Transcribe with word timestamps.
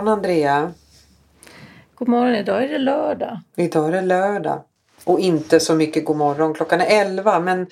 morgon 0.00 0.18
Andrea. 0.18 0.72
God 1.94 2.08
morgon, 2.08 2.34
idag 2.34 2.64
är 2.64 2.68
det 2.68 2.78
lördag. 2.78 3.40
Idag 3.56 3.88
är 3.88 3.92
det 3.92 4.00
lördag. 4.00 4.62
Och 5.04 5.20
inte 5.20 5.60
så 5.60 5.74
mycket 5.74 6.04
god 6.04 6.16
morgon. 6.16 6.54
Klockan 6.54 6.80
är 6.80 6.86
11 7.00 7.40
men, 7.40 7.66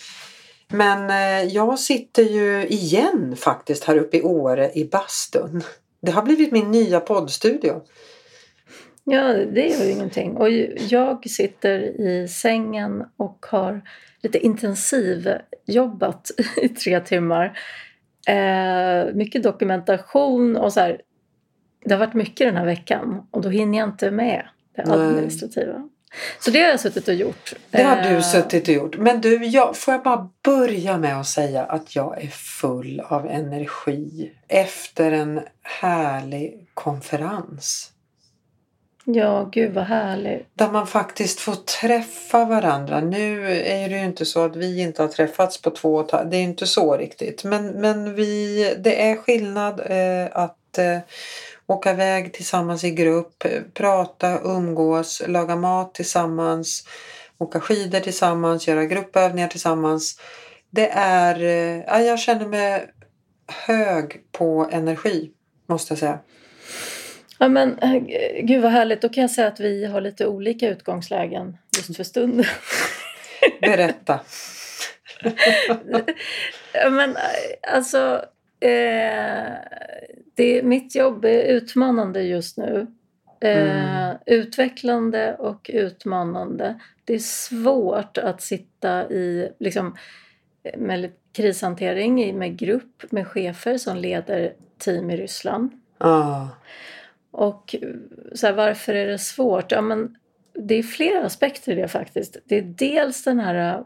men 0.69 1.11
eh, 1.11 1.49
jag 1.55 1.79
sitter 1.79 2.23
ju 2.23 2.67
igen 2.67 3.37
faktiskt 3.37 3.85
här 3.85 3.99
uppe 3.99 4.17
i 4.17 4.23
Åre 4.23 4.71
i 4.75 4.85
bastun. 4.85 5.63
Det 6.03 6.11
har 6.11 6.23
blivit 6.23 6.53
min 6.53 6.71
nya 6.71 7.01
poddstudio. 7.01 7.83
Ja, 9.05 9.33
det 9.33 9.69
gör 9.69 9.85
ju 9.85 9.93
ingenting. 9.93 10.37
Och 10.37 10.51
jag 10.89 11.31
sitter 11.31 11.79
i 12.01 12.29
sängen 12.29 13.05
och 13.17 13.47
har 13.51 13.83
lite 14.23 14.39
intensivjobbat 14.39 16.31
i 16.63 16.69
tre 16.69 17.01
timmar. 17.01 17.59
Eh, 18.29 19.15
mycket 19.15 19.43
dokumentation 19.43 20.57
och 20.57 20.73
så 20.73 20.81
här. 20.81 21.01
Det 21.89 21.95
har 21.95 21.99
varit 21.99 22.15
mycket 22.15 22.47
den 22.49 22.57
här 22.57 22.67
veckan 22.67 23.27
och 23.31 23.43
då 23.43 23.49
hinner 23.49 23.79
jag 23.79 23.89
inte 23.89 24.11
med 24.11 24.49
det 24.77 24.83
administrativa. 24.83 25.79
Nej. 25.79 25.89
Så 26.41 26.51
det 26.51 26.61
har 26.61 26.69
jag 26.69 26.81
suttit 26.81 27.09
och 27.09 27.15
gjort. 27.15 27.55
Det 27.71 27.83
har 27.83 27.97
du 27.97 28.09
eh, 28.09 28.21
suttit 28.21 28.69
och 28.69 28.75
gjort. 28.75 28.97
Men 28.99 29.21
du, 29.21 29.45
jag, 29.45 29.77
får 29.77 29.95
jag 29.95 30.03
bara 30.03 30.29
börja 30.45 30.99
med 30.99 31.21
att 31.21 31.27
säga 31.27 31.65
att 31.65 31.97
jag 31.97 32.23
är 32.23 32.29
full 32.29 33.01
av 33.01 33.27
energi 33.27 34.33
efter 34.49 35.13
en 35.13 35.41
härlig 35.63 36.67
konferens. 36.75 37.93
Ja, 39.05 39.49
gud 39.53 39.75
vad 39.75 39.85
härligt. 39.85 40.47
Där 40.55 40.71
man 40.71 40.87
faktiskt 40.87 41.41
får 41.41 41.55
träffa 41.55 42.45
varandra. 42.45 43.01
Nu 43.01 43.51
är 43.53 43.89
det 43.89 43.99
ju 43.99 44.05
inte 44.05 44.25
så 44.25 44.45
att 44.45 44.57
vi 44.57 44.81
inte 44.81 45.03
har 45.03 45.09
träffats 45.09 45.63
på 45.63 45.71
två 45.71 45.95
och 45.95 46.27
Det 46.27 46.37
är 46.37 46.43
inte 46.43 46.67
så 46.67 46.97
riktigt. 46.97 47.45
Men, 47.45 47.67
men 47.67 48.15
vi, 48.15 48.65
det 48.79 49.11
är 49.11 49.17
skillnad 49.17 49.81
eh, 49.81 50.29
att 50.33 50.79
eh, 50.79 50.99
åka 51.69 51.91
iväg 51.91 52.33
tillsammans 52.33 52.85
i 52.85 52.91
grupp, 52.91 53.45
prata, 53.75 54.41
umgås, 54.41 55.23
laga 55.27 55.57
mat 55.57 55.95
tillsammans, 55.95 56.85
åka 57.39 57.61
skidor 57.61 58.01
tillsammans, 58.01 58.69
göra 58.69 58.85
gruppövningar 58.85 59.49
tillsammans. 59.49 60.21
Det 60.71 60.91
är, 60.93 61.43
eh, 61.43 61.85
ja, 61.87 62.01
jag 62.01 62.19
känner 62.19 62.47
mig 62.47 62.87
hög 63.67 64.33
på 64.33 64.69
energi 64.73 65.31
måste 65.69 65.93
jag 65.93 65.99
säga. 65.99 66.19
Ja 67.39 67.49
men 67.49 67.79
eh, 67.79 68.03
gud 68.43 68.63
vad 68.63 68.73
härligt, 68.73 69.03
då 69.03 69.09
kan 69.09 69.21
jag 69.21 69.31
säga 69.31 69.49
att 69.49 69.61
vi 69.61 69.85
har 69.85 70.01
lite 70.01 70.27
olika 70.27 70.69
utgångslägen 70.69 71.57
just 71.77 71.97
för 71.97 72.05
stunden. 72.05 72.45
Berätta. 73.61 74.21
men 76.91 77.11
eh, 77.11 77.75
alltså 77.75 78.25
eh, 78.61 79.53
det, 80.39 80.63
mitt 80.63 80.95
jobb 80.95 81.25
är 81.25 81.43
utmanande 81.43 82.23
just 82.23 82.57
nu. 82.57 82.87
Eh, 83.41 83.81
mm. 83.81 84.17
Utvecklande 84.27 85.35
och 85.35 85.71
utmanande. 85.75 86.81
Det 87.05 87.15
är 87.15 87.19
svårt 87.19 88.19
att 88.19 88.43
sitta 88.43 89.11
i 89.11 89.53
liksom, 89.59 89.97
med 90.77 91.13
krishantering 91.33 92.39
med 92.39 92.57
grupp 92.57 93.05
med 93.11 93.27
chefer 93.27 93.79
som 93.79 93.97
leder 93.97 94.53
team 94.79 95.11
i 95.11 95.17
Ryssland. 95.17 95.71
Ah. 95.99 96.47
Och 97.31 97.75
så 98.35 98.47
här, 98.47 98.55
varför 98.55 98.95
är 98.95 99.07
det 99.07 99.19
svårt? 99.19 99.73
Ja, 99.73 99.81
men 99.81 100.17
det 100.55 100.75
är 100.75 100.83
flera 100.83 101.27
aspekter 101.27 101.73
i 101.73 101.75
det 101.75 101.89
faktiskt. 101.89 102.37
Det 102.45 102.59
är 102.59 102.63
dels 102.63 103.25
den 103.25 103.41
här, 103.41 103.83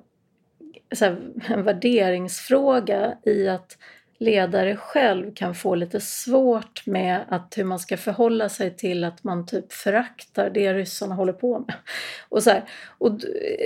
så 0.94 1.04
här 1.04 1.16
en 1.48 1.62
värderingsfråga 1.62 3.16
i 3.24 3.48
att 3.48 3.78
ledare 4.22 4.77
själv 4.77 5.34
kan 5.34 5.55
få 5.55 5.75
lite 5.75 6.00
svårt 6.00 6.87
med 6.87 7.25
att 7.28 7.55
hur 7.56 7.65
man 7.65 7.78
ska 7.78 7.97
förhålla 7.97 8.49
sig 8.49 8.77
till 8.77 9.05
att 9.05 9.25
man 9.25 9.47
typ 9.47 9.72
föraktar 9.72 10.50
det 10.50 10.75
ryssarna 10.75 11.15
håller 11.15 11.33
på 11.33 11.59
med. 11.59 11.75
Och, 12.28 12.43
så 12.43 12.50
här, 12.50 12.65
och, 12.99 13.10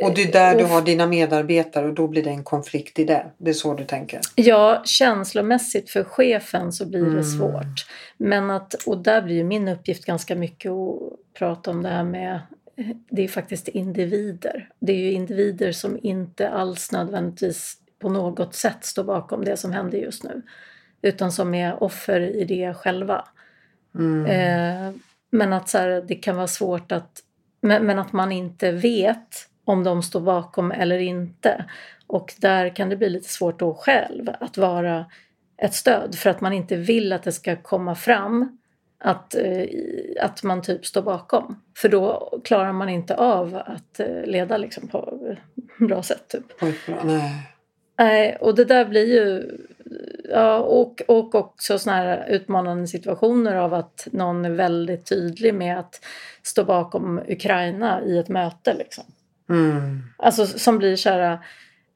och 0.03 0.15
det 0.15 0.23
är 0.23 0.33
där 0.33 0.55
och, 0.55 0.61
du 0.61 0.65
har 0.67 0.83
dina 0.83 1.07
medarbetare 1.07 1.87
och 1.87 1.95
då 1.95 2.09
blir 2.09 2.23
det 2.23 2.31
en 2.31 2.45
konflikt 2.45 2.99
i 2.99 3.05
det. 3.05 3.27
Det 3.39 3.51
är 3.51 3.55
så 3.55 3.75
du 3.75 3.85
tänker? 3.85 4.21
Ja, 4.35 4.83
känslomässigt 4.85 5.91
för 5.91 6.05
chefen 6.05 6.73
så 6.73 6.87
blir 6.87 7.01
mm. 7.01 7.17
det 7.17 7.25
svårt. 7.25 7.87
Men 8.17 8.51
att, 8.51 8.75
och 8.75 8.99
där 8.99 9.23
blir 9.23 9.45
min 9.45 9.69
uppgift 9.69 10.05
ganska 10.05 10.35
mycket 10.35 10.71
att 10.71 10.99
prata 11.39 11.71
om 11.71 11.83
det 11.83 11.89
här 11.89 12.05
med 12.05 12.41
det 13.11 13.25
är 13.25 13.29
faktiskt 13.29 13.69
individer. 13.69 14.69
Det 14.79 14.93
är 14.93 14.97
ju 14.97 15.13
individer 15.13 15.73
som 15.73 15.99
inte 16.03 16.49
alls 16.49 16.93
nödvändigtvis 16.93 17.77
på 18.07 18.11
något 18.11 18.55
sätt 18.55 18.85
står 18.85 19.05
bakom 19.05 19.45
det 19.45 19.57
som 19.57 19.73
händer 19.73 19.99
just 19.99 20.25
nu. 20.25 20.43
Utan 21.03 21.33
som 21.33 21.55
är 21.55 21.83
offer 21.83 22.21
i 22.21 22.45
det 22.45 22.75
själva. 22.75 23.25
Mm. 23.95 24.27
Eh, 24.27 24.95
men 25.31 25.53
att 25.53 25.69
så 25.69 25.79
här, 25.79 26.05
det 26.09 26.15
kan 26.15 26.37
vara 26.37 26.47
svårt 26.47 26.93
att... 26.93 27.23
Men, 27.61 27.87
men, 27.87 27.99
att 27.99 28.13
man 28.13 28.33
inte 28.33 28.73
vet 28.73 29.49
om 29.65 29.85
de 29.85 30.03
står 30.03 30.21
bakom 30.21 30.73
eller 30.73 30.99
inte. 30.99 31.65
Och 32.07 32.35
där 32.39 32.77
kan 32.77 32.89
det 32.89 32.97
bli 32.97 33.09
lite 33.09 33.29
svårt 33.29 33.59
då 33.59 33.75
själv 33.75 34.31
att 34.41 34.57
vara 34.57 35.07
ett 35.57 35.75
stöd 35.75 36.15
för 36.15 36.31
att 36.31 36.41
man 36.41 36.53
inte 36.53 36.77
vill 36.77 37.13
att 37.13 37.23
det 37.23 37.33
ska 37.33 37.57
komma 37.57 37.95
fram 37.95 38.59
att, 38.99 39.35
eh, 39.35 39.65
att 40.21 40.43
man 40.43 40.63
typ 40.63 40.87
står 40.87 41.03
bakom. 41.03 41.63
För 41.77 41.89
då 41.89 42.33
klarar 42.45 42.73
man 42.73 42.89
inte 42.89 43.17
av 43.17 43.63
att 43.67 44.01
eh, 44.01 44.25
leda 44.25 44.57
liksom 44.57 44.89
på 44.89 45.19
bra 45.79 46.03
sätt. 46.03 46.29
Typ. 46.29 46.63
Oj, 46.63 46.75
nej. 47.05 47.56
Nej, 47.99 48.37
och 48.41 48.55
det 48.55 48.65
där 48.65 48.85
blir 48.85 49.07
ju... 49.07 49.59
Ja, 50.31 50.59
och, 50.59 51.03
och 51.09 51.35
också 51.35 51.79
såna 51.79 51.97
här 51.97 52.27
utmanande 52.29 52.87
situationer 52.87 53.57
av 53.57 53.75
att 53.75 54.09
någon 54.11 54.45
är 54.45 54.51
väldigt 54.51 55.07
tydlig 55.07 55.55
med 55.55 55.79
att 55.79 56.01
stå 56.43 56.65
bakom 56.65 57.21
Ukraina 57.29 58.03
i 58.03 58.19
ett 58.19 58.29
möte. 58.29 58.75
Liksom. 58.75 59.05
Mm. 59.49 60.03
Alltså 60.17 60.47
som 60.47 60.79
blir 60.79 60.97
så 60.97 61.11
här... 61.11 61.39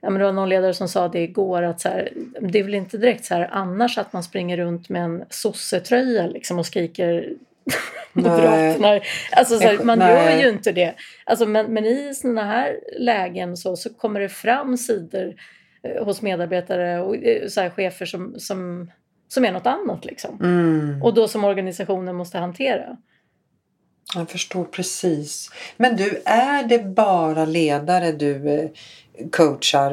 Ja, 0.02 0.10
men 0.10 0.18
det 0.18 0.24
var 0.24 0.32
någon 0.32 0.48
ledare 0.48 0.74
som 0.74 0.88
sa 0.88 1.08
det 1.08 1.20
igår 1.20 1.62
att 1.62 1.80
så 1.80 1.88
här, 1.88 2.12
det 2.40 2.58
är 2.58 2.64
väl 2.64 2.74
inte 2.74 2.98
direkt 2.98 3.24
så 3.24 3.34
här 3.34 3.48
annars 3.52 3.98
att 3.98 4.12
man 4.12 4.22
springer 4.22 4.56
runt 4.56 4.88
med 4.88 5.02
en 5.02 5.24
sossetröja 5.30 6.26
liksom 6.26 6.58
och 6.58 6.66
skriker 6.66 7.32
Moderaterna. 8.12 9.00
Alltså, 9.32 9.58
så 9.58 9.64
här, 9.64 9.84
man 9.84 9.98
Nej. 9.98 10.14
gör 10.14 10.42
ju 10.42 10.48
inte 10.48 10.72
det. 10.72 10.94
Alltså, 11.24 11.46
men, 11.46 11.66
men 11.66 11.84
i 11.84 12.14
sådana 12.14 12.44
här 12.44 12.80
lägen 12.98 13.56
så, 13.56 13.76
så 13.76 13.94
kommer 13.94 14.20
det 14.20 14.28
fram 14.28 14.76
sidor 14.76 15.34
hos 16.04 16.22
medarbetare 16.22 17.00
och 17.00 17.16
eh, 17.16 17.48
så 17.48 17.60
här, 17.60 17.70
chefer 17.70 18.06
som, 18.06 18.34
som, 18.38 18.90
som 19.28 19.44
är 19.44 19.52
något 19.52 19.66
annat. 19.66 20.04
Liksom. 20.04 20.38
Mm. 20.40 21.02
Och 21.02 21.14
då 21.14 21.28
som 21.28 21.44
organisationen 21.44 22.16
måste 22.16 22.38
hantera. 22.38 22.96
Jag 24.14 24.30
förstår 24.30 24.64
precis. 24.64 25.50
Men 25.76 25.96
du, 25.96 26.22
är 26.24 26.64
det 26.64 26.78
bara 26.78 27.44
ledare 27.44 28.12
du 28.12 28.50
eh, 28.50 28.70
coachar 29.32 29.92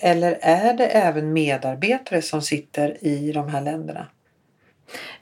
eller 0.00 0.38
är 0.40 0.74
det 0.74 0.86
även 0.86 1.32
medarbetare 1.32 2.22
som 2.22 2.42
sitter 2.42 3.04
i 3.04 3.32
de 3.32 3.48
här 3.48 3.60
länderna? 3.60 4.06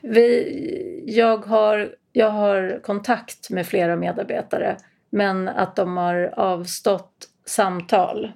Vi, 0.01 1.05
jag, 1.07 1.47
har, 1.47 1.95
jag 2.13 2.31
har 2.31 2.81
kontakt 2.83 3.51
med 3.51 3.67
flera 3.67 3.97
medarbetare 3.97 4.77
men 5.11 5.49
att 5.49 5.77
de 5.77 5.97
har 5.97 6.35
avstått 6.37 7.29
samtal 7.47 8.33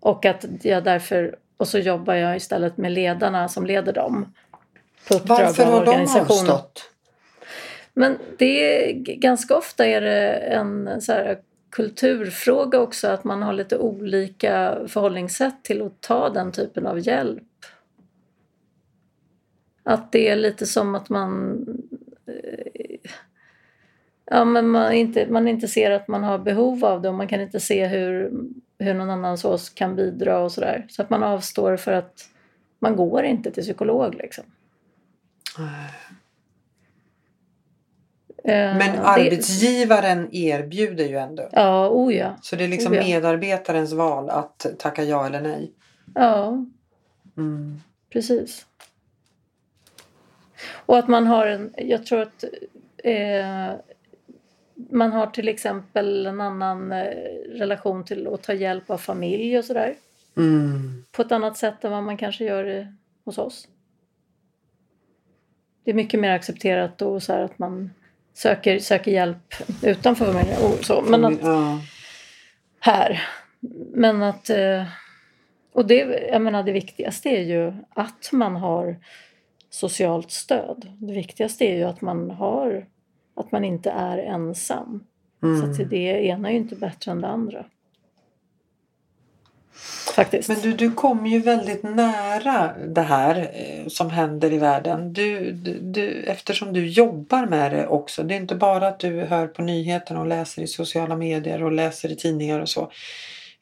och 0.00 0.24
att 0.24 0.46
jag 0.62 0.84
därför, 0.84 1.36
och 1.56 1.68
så 1.68 1.78
jobbar 1.78 2.14
jag 2.14 2.36
istället 2.36 2.76
med 2.76 2.92
ledarna 2.92 3.48
som 3.48 3.66
leder 3.66 3.92
dem. 3.92 4.32
På 5.08 5.18
Varför 5.24 5.64
har 5.64 5.86
de 5.86 6.20
avstått? 6.20 6.90
Men 7.94 8.18
det 8.38 8.90
är, 8.90 8.92
ganska 9.02 9.56
ofta 9.56 9.86
är 9.86 10.00
det 10.00 10.32
en 10.32 11.00
så 11.00 11.12
här, 11.12 11.38
kulturfråga 11.70 12.78
också 12.80 13.08
att 13.08 13.24
man 13.24 13.42
har 13.42 13.52
lite 13.52 13.78
olika 13.78 14.78
förhållningssätt 14.88 15.64
till 15.64 15.82
att 15.82 16.00
ta 16.00 16.28
den 16.28 16.52
typen 16.52 16.86
av 16.86 17.06
hjälp. 17.06 17.42
Att 19.82 20.12
det 20.12 20.28
är 20.28 20.36
lite 20.36 20.66
som 20.66 20.94
att 20.94 21.08
man 21.08 21.60
eh, 22.26 23.10
ja, 24.24 24.44
men 24.44 24.68
man, 24.68 24.92
inte, 24.92 25.26
man 25.30 25.48
inte 25.48 25.68
ser 25.68 25.90
att 25.90 26.08
man 26.08 26.24
har 26.24 26.38
behov 26.38 26.84
av 26.84 27.02
det 27.02 27.08
och 27.08 27.14
man 27.14 27.28
kan 27.28 27.40
inte 27.40 27.60
se 27.60 27.86
hur 27.86 28.32
hur 28.80 28.94
någon 28.94 29.10
annan 29.10 29.38
så 29.38 29.58
kan 29.74 29.96
bidra 29.96 30.38
och 30.38 30.52
sådär. 30.52 30.86
Så 30.88 31.02
att 31.02 31.10
man 31.10 31.22
avstår 31.22 31.76
för 31.76 31.92
att 31.92 32.28
man 32.78 32.96
går 32.96 33.24
inte 33.24 33.50
till 33.50 33.62
psykolog 33.62 34.14
liksom. 34.14 34.44
Men 38.44 38.94
uh, 38.94 39.06
arbetsgivaren 39.06 40.28
det... 40.30 40.36
erbjuder 40.36 41.04
ju 41.04 41.16
ändå. 41.16 41.48
Ja, 41.52 41.88
oh 41.88 42.14
ja. 42.14 42.36
Så 42.42 42.56
det 42.56 42.64
är 42.64 42.68
liksom 42.68 42.92
oh 42.92 42.96
ja. 42.96 43.02
medarbetarens 43.02 43.92
val 43.92 44.30
att 44.30 44.66
tacka 44.78 45.04
ja 45.04 45.26
eller 45.26 45.40
nej. 45.40 45.72
Ja, 46.14 46.66
mm. 47.36 47.80
precis. 48.12 48.66
Och 50.72 50.98
att 50.98 51.08
man 51.08 51.26
har 51.26 51.46
en, 51.46 51.74
jag 51.76 52.06
tror 52.06 52.20
att 52.20 52.44
eh, 53.04 53.70
man 54.90 55.12
har 55.12 55.26
till 55.26 55.48
exempel 55.48 56.26
en 56.26 56.40
annan 56.40 56.92
eh, 56.92 57.14
relation 57.48 58.04
till 58.04 58.26
att 58.26 58.42
ta 58.42 58.52
hjälp 58.52 58.90
av 58.90 58.98
familj 58.98 59.58
och 59.58 59.64
sådär. 59.64 59.94
Mm. 60.36 61.04
På 61.12 61.22
ett 61.22 61.32
annat 61.32 61.56
sätt 61.56 61.84
än 61.84 61.90
vad 61.92 62.02
man 62.02 62.16
kanske 62.16 62.44
gör 62.44 62.94
hos 63.24 63.38
oss. 63.38 63.68
det 65.84 65.90
är 65.90 65.94
mycket 65.94 66.20
mer 66.20 66.30
accepterat 66.30 66.98
då 66.98 67.20
så 67.20 67.32
att 67.32 67.58
man 67.58 67.90
söker, 68.34 68.78
söker 68.78 69.10
hjälp 69.10 69.54
utanför 69.82 70.32
familjen. 70.32 70.58
Och 70.62 70.84
så. 70.84 71.02
Men 71.02 71.24
att, 71.24 71.42
ja. 71.42 71.80
här. 72.80 73.22
Men 73.94 74.22
att... 74.22 74.50
eh, 74.50 74.84
Och 75.72 75.86
det, 75.86 76.28
jag 76.32 76.42
menar, 76.42 76.62
det 76.62 76.72
viktigaste 76.72 77.28
är 77.28 77.42
ju 77.42 77.72
att 77.94 78.30
man 78.32 78.56
har 78.56 78.96
socialt 79.70 80.30
stöd. 80.30 80.92
Det 80.98 81.12
viktigaste 81.12 81.64
är 81.64 81.76
ju 81.76 81.84
att 81.84 82.00
man 82.00 82.30
har 82.30 82.86
att 83.40 83.52
man 83.52 83.64
inte 83.64 83.90
är 83.90 84.18
ensam. 84.18 85.04
Så 85.40 85.46
Mm. 85.46 85.70
att 85.70 85.90
det 85.90 85.96
ena 86.26 86.48
är 86.48 86.52
ju 86.52 86.58
inte 86.58 86.76
bättre 86.76 87.10
än 87.12 87.20
det 87.20 87.28
andra. 87.28 87.64
Faktiskt. 90.14 90.48
Men 90.48 90.60
du, 90.60 90.72
du 90.72 90.92
kommer 90.92 91.28
ju 91.28 91.38
väldigt 91.38 91.82
nära 91.82 92.72
det 92.86 93.00
här 93.02 93.50
eh, 93.54 93.86
som 93.88 94.10
händer 94.10 94.52
i 94.52 94.58
världen. 94.58 95.12
Du, 95.12 95.52
du, 95.52 95.78
du, 95.80 96.22
eftersom 96.22 96.72
du 96.72 96.86
jobbar 96.88 97.46
med 97.46 97.72
det 97.72 97.86
också. 97.86 98.22
Det 98.22 98.34
är 98.34 98.36
inte 98.36 98.54
bara 98.54 98.88
att 98.88 98.98
du 99.00 99.20
hör 99.20 99.46
på 99.46 99.62
nyheterna 99.62 100.20
och 100.20 100.26
läser 100.26 100.62
i 100.62 100.66
sociala 100.66 101.16
medier 101.16 101.62
och 101.62 101.72
läser 101.72 102.12
i 102.12 102.16
tidningar 102.16 102.60
och 102.60 102.68
så. 102.68 102.90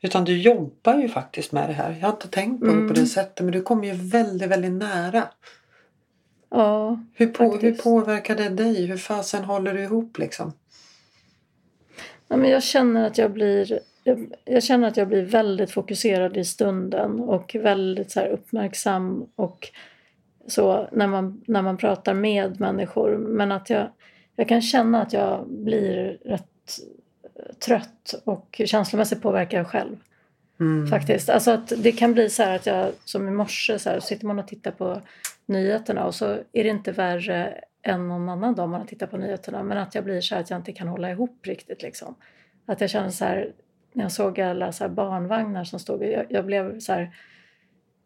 Utan 0.01 0.25
du 0.25 0.39
jobbar 0.39 0.99
ju 0.99 1.09
faktiskt 1.09 1.53
med 1.53 1.69
det 1.69 1.73
här. 1.73 1.97
Jag 2.01 2.07
har 2.07 2.13
inte 2.13 2.29
tänkt 2.29 2.61
på 2.61 2.67
det 2.67 2.73
på 2.73 2.79
Mm. 2.79 2.95
det 2.95 3.07
sättet 3.07 3.45
men 3.45 3.53
du 3.53 3.63
kommer 3.63 3.85
ju 3.87 3.93
väldigt, 3.95 4.49
väldigt 4.49 4.73
nära. 4.73 5.25
Ja, 6.51 7.01
Hur, 7.15 7.27
på, 7.27 7.57
hur 7.57 7.75
påverkar 7.75 8.37
det 8.37 8.49
dig? 8.49 8.87
Hur 8.87 8.97
fasen 8.97 9.45
håller 9.45 9.75
du 9.75 9.83
ihop 9.83 10.19
liksom? 10.19 10.53
Nej, 12.29 12.39
men 12.39 12.51
jag 12.51 12.63
känner 12.63 13.07
att 13.07 13.19
jag 13.19 13.33
blir 13.33 13.81
jag, 14.05 14.33
jag 14.45 14.63
känner 14.63 14.89
att 14.89 14.97
jag 14.97 15.09
blir 15.09 15.23
väldigt 15.23 15.71
fokuserad 15.71 16.37
i 16.37 16.45
stunden 16.45 17.21
och 17.21 17.57
väldigt 17.61 18.11
så 18.11 18.21
uppmärksam 18.21 19.27
och 19.37 19.69
så 20.47 20.89
när 20.93 21.07
man, 21.07 21.43
när 21.47 21.63
man 21.63 21.77
pratar 21.77 22.15
med 22.15 22.61
människor. 22.61 23.17
Men 23.17 23.53
att 23.53 23.71
jag, 23.71 23.89
jag 24.37 24.49
kan 24.49 24.63
känna 24.63 25.03
att 25.03 25.13
jag 25.13 25.49
blir 25.49 26.19
rätt 26.25 26.45
trött 27.67 28.15
och 28.25 28.61
känslomässigt 28.67 29.23
påverkar 29.23 29.59
jag 29.59 29.67
själv. 29.67 29.97
Mm. 30.61 30.87
Faktiskt. 30.87 31.29
Alltså 31.29 31.51
att 31.51 31.73
det 31.77 31.93
kan 31.93 32.13
bli 32.13 32.31
så 32.31 32.43
här 32.43 32.57
att 32.57 32.67
jag, 32.67 32.93
som 33.05 33.29
i 33.29 33.31
morse, 33.31 33.79
så 33.79 33.91
här, 33.91 34.01
sitter 34.01 34.27
man 34.27 34.39
och 34.39 34.49
tittar 34.49 34.71
på 34.71 35.03
nyheterna 35.49 36.07
och 36.07 36.15
så 36.15 36.27
är 36.53 36.65
det 36.65 36.69
inte 36.69 36.93
värre 36.93 37.61
än 37.83 38.09
någon 38.09 38.29
annan 38.29 38.55
dag 38.55 38.69
man 38.69 38.81
har 38.81 38.87
tittat 38.87 39.11
på 39.11 39.17
nyheterna. 39.17 39.63
Men 39.63 39.79
att 39.79 39.95
jag 39.95 40.05
blir 40.05 40.21
så 40.21 40.35
här 40.35 40.43
att 40.43 40.51
jag 40.51 40.59
inte 40.59 40.73
kan 40.73 40.89
hålla 40.89 41.11
ihop 41.11 41.47
riktigt 41.47 41.83
liksom. 41.83 42.15
Att 42.67 42.81
jag 42.81 42.91
känner 42.91 43.11
så 43.11 43.25
här, 43.25 43.53
när 43.93 44.05
jag 44.05 44.13
såg 44.13 44.41
alla 44.41 44.73
så 44.73 44.89
barnvagnar 44.89 45.65
som 45.65 45.79
stod, 45.79 46.05
jag, 46.05 46.27
jag 46.29 46.47
blev 46.47 46.79
så 46.79 46.93
här, 46.93 47.15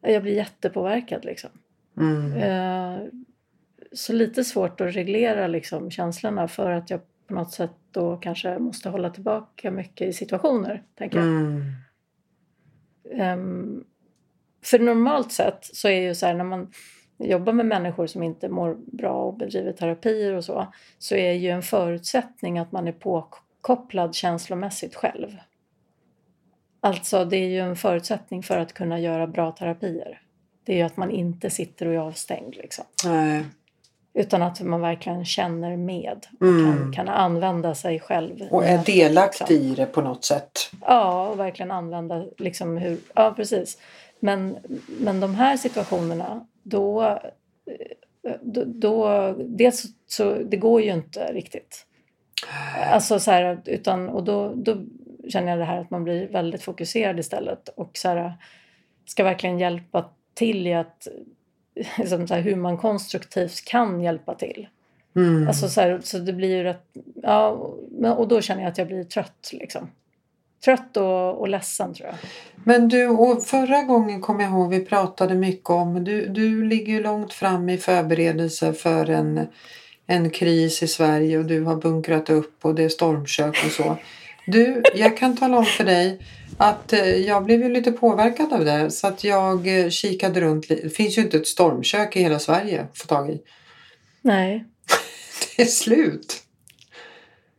jag 0.01 0.23
blir 0.23 0.35
jättepåverkad 0.35 1.25
liksom. 1.25 1.51
Mm. 1.97 2.33
Eh, 2.33 3.09
så 3.93 4.13
lite 4.13 4.45
svårt 4.45 4.81
att 4.81 4.97
reglera 4.97 5.47
liksom 5.47 5.91
känslorna 5.91 6.49
för 6.49 6.71
att 6.71 6.91
jag 6.91 7.01
på 7.27 7.35
något 7.35 7.53
sätt 7.53 7.73
då 7.91 8.17
kanske 8.17 8.59
måste 8.59 8.89
hålla 8.89 9.11
tillbaka 9.11 9.71
mycket 9.71 10.09
i 10.09 10.13
situationer, 10.13 10.83
tänker 10.95 11.19
jag. 11.19 11.27
Mm. 11.27 11.63
Ehm, 13.11 13.85
för 14.65 14.79
normalt 14.79 15.33
sett 15.33 15.59
så 15.63 15.89
är 15.89 16.01
ju 16.01 16.15
så 16.15 16.27
här 16.27 16.35
när 16.35 16.45
man 16.45 16.73
jobbar 17.23 17.53
med 17.53 17.67
människor 17.67 18.07
som 18.07 18.23
inte 18.23 18.49
mår 18.49 18.77
bra 18.87 19.13
och 19.13 19.35
bedriver 19.35 19.73
terapier 19.73 20.33
och 20.33 20.45
så, 20.45 20.67
så 20.99 21.15
är 21.15 21.33
ju 21.33 21.49
en 21.49 21.63
förutsättning 21.63 22.59
att 22.59 22.73
man 22.73 22.89
är 22.89 22.93
påkopplad 22.93 24.15
känslomässigt 24.15 24.95
själv. 24.95 25.29
Alltså 26.81 27.25
det 27.25 27.37
är 27.37 27.49
ju 27.49 27.59
en 27.59 27.77
förutsättning 27.77 28.43
för 28.43 28.59
att 28.59 28.73
kunna 28.73 29.01
göra 29.01 29.27
bra 29.27 29.53
terapier. 29.53 30.21
Det 30.65 30.73
är 30.73 30.77
ju 30.77 30.83
att 30.83 30.97
man 30.97 31.11
inte 31.11 31.51
sitter 31.51 31.87
och 31.87 31.95
är 31.95 31.99
avstängd 31.99 32.57
liksom. 32.57 32.85
Nej. 33.05 33.45
Utan 34.15 34.43
att 34.43 34.61
man 34.61 34.81
verkligen 34.81 35.25
känner 35.25 35.77
med 35.77 36.27
och 36.41 36.47
Mm. 36.47 36.75
kan, 36.75 36.93
kan 36.93 37.09
använda 37.09 37.75
sig 37.75 38.01
själv. 38.01 38.43
Och 38.51 38.65
är 38.65 38.85
delaktig 38.85 39.61
i 39.61 39.75
det 39.75 39.87
på 39.87 40.01
något 40.01 40.25
sätt. 40.25 40.71
Ja, 40.81 41.29
och 41.29 41.39
verkligen 41.39 41.71
använda 41.71 42.25
liksom 42.39 42.77
hur... 42.77 42.99
Ja, 43.15 43.33
precis. 43.37 43.79
Men, 44.21 44.57
men 44.87 45.21
de 45.21 45.35
här 45.35 45.57
situationerna, 45.57 46.47
då... 46.63 47.03
eh, 47.03 48.35
då, 48.43 48.65
då 48.65 49.33
dels 49.39 49.85
så, 50.07 50.35
det 50.35 50.57
går 50.57 50.83
ju 50.83 50.93
inte 50.93 51.33
riktigt. 51.33 51.87
Alltså 52.93 53.19
så 53.19 53.31
här, 53.31 53.61
utan, 53.65 54.09
och 54.09 54.25
då, 54.25 54.55
då 54.55 54.77
känner 55.29 55.49
jag 55.49 55.59
det 55.59 55.65
här 55.65 55.81
att 55.81 55.91
man 55.91 56.05
blir 56.05 56.29
väldigt 56.29 56.63
fokuserad 56.63 57.19
istället 57.19 57.69
och 57.69 57.91
så 57.97 58.09
här, 58.09 58.33
ska 59.07 59.25
verkligen 59.25 59.59
hjälpa 59.59 60.11
till 60.35 60.67
i 60.67 60.75
att 60.75 61.09
liksom 61.99 62.29
så 62.29 62.35
här, 62.35 62.41
hur 62.41 62.57
man 62.57 62.79
konstruktivt 62.79 63.65
kan 63.65 64.01
hjälpa 64.01 64.35
till. 64.35 64.69
Mm. 65.17 65.49
Alltså 65.49 65.69
så, 65.69 65.81
här, 65.81 66.01
så 66.03 66.19
det 66.19 66.33
blir 66.33 66.57
ju 66.57 66.63
rätt... 66.63 66.87
Ja, 67.23 67.49
och 68.17 68.29
då 68.29 68.41
känner 68.41 68.63
jag 68.63 68.71
att 68.71 68.79
jag 68.79 68.87
blir 68.87 69.05
trött 69.05 69.51
liksom. 69.53 69.91
Trött 70.65 70.97
och, 70.97 71.41
och 71.41 71.49
ledsen 71.49 71.95
tror 71.95 72.09
jag. 72.09 72.17
Men 72.65 72.89
du, 72.89 73.09
och 73.09 73.45
förra 73.45 73.83
gången 73.83 74.21
kom 74.21 74.41
jag 74.41 74.51
ihåg 74.51 74.71
vi 74.71 74.85
pratade 74.85 75.35
mycket 75.35 75.71
om, 75.71 76.05
du, 76.05 76.29
du 76.29 76.65
ligger 76.65 76.93
ju 76.93 77.03
långt 77.03 77.33
fram 77.33 77.69
i 77.69 77.79
förberedelse 77.79 78.73
för 78.73 79.11
en, 79.11 79.47
en 80.07 80.31
kris 80.31 80.83
i 80.83 80.89
Sverige 80.89 81.39
och 81.39 81.45
du 81.45 81.65
har 81.65 81.77
bunkrat 81.77 82.31
upp 82.31 82.65
och 82.65 82.75
det 82.75 82.85
är 82.85 82.89
stormkök 82.89 83.65
och 83.67 83.73
så. 83.73 83.97
Du, 84.47 84.83
jag 84.95 85.17
kan 85.17 85.37
tala 85.37 85.59
om 85.59 85.65
för 85.65 85.85
dig 85.85 86.21
att 86.59 86.93
eh, 86.93 87.17
jag 87.17 87.45
blev 87.45 87.63
ju 87.63 87.69
lite 87.69 87.93
påverkad 87.93 88.53
av 88.53 88.65
det 88.65 88.91
så 88.91 89.07
att 89.07 89.25
jag 89.25 89.79
eh, 89.81 89.89
kikade 89.89 90.41
runt. 90.41 90.69
Det 90.69 90.97
finns 90.97 91.19
ju 91.19 91.23
inte 91.23 91.37
ett 91.37 91.47
stormkök 91.47 92.17
i 92.17 92.23
hela 92.23 92.39
Sverige 92.39 92.83
att 92.83 92.99
få 92.99 93.07
tag 93.07 93.31
i. 93.31 93.41
Nej. 94.23 94.65
Det 95.57 95.63
är 95.63 95.67
slut. 95.67 96.43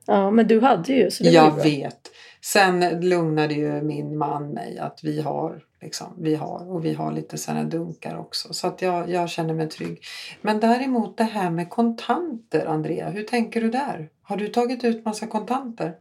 Ja, 0.06 0.32
men 0.32 0.48
du 0.48 0.62
hade 0.62 0.94
ju 0.94 1.12
så 1.12 1.24
det 1.24 1.30
Jag 1.30 1.64
vet. 1.64 2.03
Sen 2.44 3.00
lugnade 3.02 3.54
ju 3.54 3.82
min 3.82 4.18
man 4.18 4.50
mig 4.50 4.78
att 4.78 5.04
vi 5.04 5.22
har, 5.22 5.62
liksom, 5.82 6.08
vi 6.20 6.36
har 6.36 6.72
och 6.72 6.86
vi 6.86 6.94
har 6.94 7.12
lite 7.12 7.38
sådana 7.38 7.64
dunkar 7.64 8.18
också. 8.18 8.54
Så 8.54 8.68
att 8.68 8.82
jag, 8.82 9.10
jag 9.10 9.30
känner 9.30 9.54
mig 9.54 9.70
trygg. 9.70 10.02
Men 10.42 10.60
däremot 10.60 11.18
det 11.18 11.24
här 11.24 11.50
med 11.50 11.70
kontanter, 11.70 12.66
Andrea. 12.66 13.10
Hur 13.10 13.24
tänker 13.24 13.62
du 13.62 13.70
där? 13.70 14.10
Har 14.24 14.38
du 14.38 14.48
tagit 14.48 14.84
ut 14.84 15.06
massa 15.06 15.28
kontanter? 15.28 15.94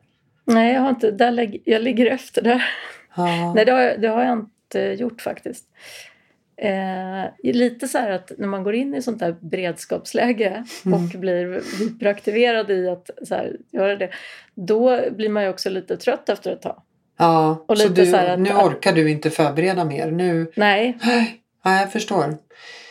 Nej, 0.45 0.75
jag 0.75 0.81
har 0.81 0.91
inte... 0.91 1.11
Där 1.11 1.31
lägg, 1.31 1.63
jag 1.65 1.83
ligger 1.83 2.07
efter 2.07 2.43
där. 2.43 2.65
Ja. 3.17 3.53
Nej, 3.55 3.65
det 3.65 3.73
har, 3.73 3.97
det 3.99 4.09
har 4.09 4.25
jag 4.25 4.39
inte 4.39 4.79
gjort 4.79 5.23
faktiskt. 5.23 5.65
Eh, 6.63 7.53
lite 7.53 7.89
så 7.89 7.99
här 7.99 8.11
att 8.11 8.33
när 8.39 8.47
man 8.49 8.63
går 8.65 8.75
in 8.75 8.95
i 8.95 9.03
sånt 9.03 9.19
där 9.19 9.37
beredskapsläge 9.41 10.65
Mm. 10.87 11.05
och 11.05 11.21
blir 11.21 11.63
hyperaktiverad 11.79 12.71
i 12.71 12.89
att 12.89 13.11
så 13.23 13.35
här, 13.35 13.57
göra 13.71 13.97
det. 13.97 14.11
Då 14.55 15.01
blir 15.17 15.29
man 15.29 15.43
ju 15.43 15.49
också 15.49 15.71
lite 15.71 15.97
trött 15.97 16.29
efter 16.29 16.53
ett 16.53 16.63
tag. 16.63 16.83
ja. 17.19 17.65
och 17.69 17.79
så 17.79 17.89
du, 17.89 18.07
så 18.07 18.17
att- 18.17 18.39
nu 18.39 18.51
orkar 18.51 18.93
du 18.93 19.11
inte 19.11 19.31
förbereda 19.31 19.85
mer. 19.85 20.11
Nu... 20.11 20.53
Nej, 20.57 20.99
Nej, 21.65 21.81
jag 21.81 21.93
förstår. 21.93 22.35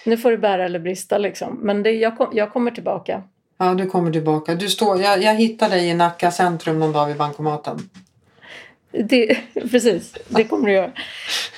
nu 0.06 0.18
får 0.18 0.32
det 0.32 0.38
bära 0.38 0.66
eller 0.66 0.80
brista 0.80 1.18
liksom. 1.18 1.60
Men 1.62 1.84
det, 1.84 1.92
jag, 1.92 2.18
kom, 2.18 2.30
jag 2.34 2.54
kommer 2.54 2.72
tillbaka. 2.72 3.24
Ja, 3.58 3.74
du 3.74 3.86
kommer 3.86 4.12
tillbaka. 4.12 4.56
Du 4.56 4.70
står, 4.70 5.02
jag, 5.02 5.22
jag 5.24 5.36
hittade 5.36 5.76
dig 5.76 5.88
i 5.90 5.94
Nacka 5.94 6.32
centrum 6.32 6.80
någon 6.80 6.92
dag 6.92 7.06
vid 7.08 7.18
bankomaten. 7.18 7.80
Det, 8.92 9.38
precis, 9.72 10.14
det 10.28 10.44
kommer 10.44 10.68
du 10.68 10.74
göra. 10.74 10.92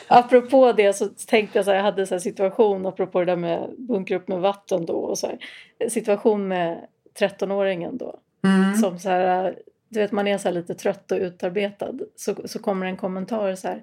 Apropå 0.08 0.72
det 0.72 0.94
så 0.94 1.08
tänkte 1.28 1.58
jag 1.58 1.66
så 1.66 1.72
här, 1.72 1.78
jag 1.78 1.84
hade 1.84 2.08
så 2.08 2.14
här 2.16 2.20
situation 2.20 2.86
apropå 2.86 3.20
det 3.20 3.26
där 3.26 3.36
med 3.36 3.70
bunkra 3.78 4.18
upp 4.18 4.28
med 4.28 4.40
vatten 4.40 4.86
då 4.86 4.94
och 4.94 5.18
så 5.18 5.28
här, 5.28 5.90
situation 5.90 6.48
med 6.48 6.88
13-åringen 7.20 7.98
då 7.98 8.20
Mm. 8.46 8.76
som 8.76 9.00
så 9.00 9.10
här, 9.10 9.56
du 9.90 10.00
vet 10.00 10.12
man 10.12 10.28
är 10.28 10.38
så 10.38 10.52
lite 10.52 10.76
trött 10.76 11.12
och 11.12 11.18
utarbetad 11.18 11.94
så, 12.16 12.36
så 12.46 12.60
kommer 12.60 12.86
en 12.86 12.98
kommentar 12.98 13.56
så 13.56 13.68
här 13.68 13.82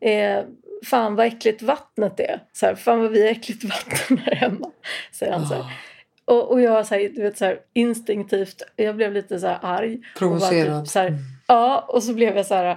eh, 0.00 0.44
Fan 0.84 1.14
vad 1.16 1.26
äckligt 1.26 1.62
vattnet 1.62 2.20
är. 2.20 2.42
Så 2.52 2.66
här, 2.66 2.74
Fan 2.74 3.00
vad 3.00 3.10
vi 3.10 3.22
har 3.22 3.28
äckligt 3.28 3.64
vatten 3.64 4.18
här 4.18 4.34
hemma. 4.34 4.70
Säger 5.12 5.32
han 5.32 5.46
så 5.46 5.54
här. 5.54 5.64
Och, 6.24 6.50
och 6.50 6.60
jag 6.60 6.86
så 6.86 6.94
här, 6.94 7.08
du 7.08 7.22
vet, 7.22 7.38
så 7.38 7.54
instinktivt, 7.72 8.62
jag 8.76 8.96
blev 8.96 9.12
lite 9.12 9.40
så 9.40 9.46
här 9.46 9.58
arg. 9.62 9.94
Och 9.94 10.00
bara 10.00 10.28
provocerad. 10.28 10.84
typ 10.84 10.90
så 10.90 10.98
Mm. 11.00 11.18
Ja, 11.52 11.84
och 11.88 12.02
så 12.02 12.14
blev 12.14 12.36
jag 12.36 12.46
så 12.46 12.54
här... 12.54 12.76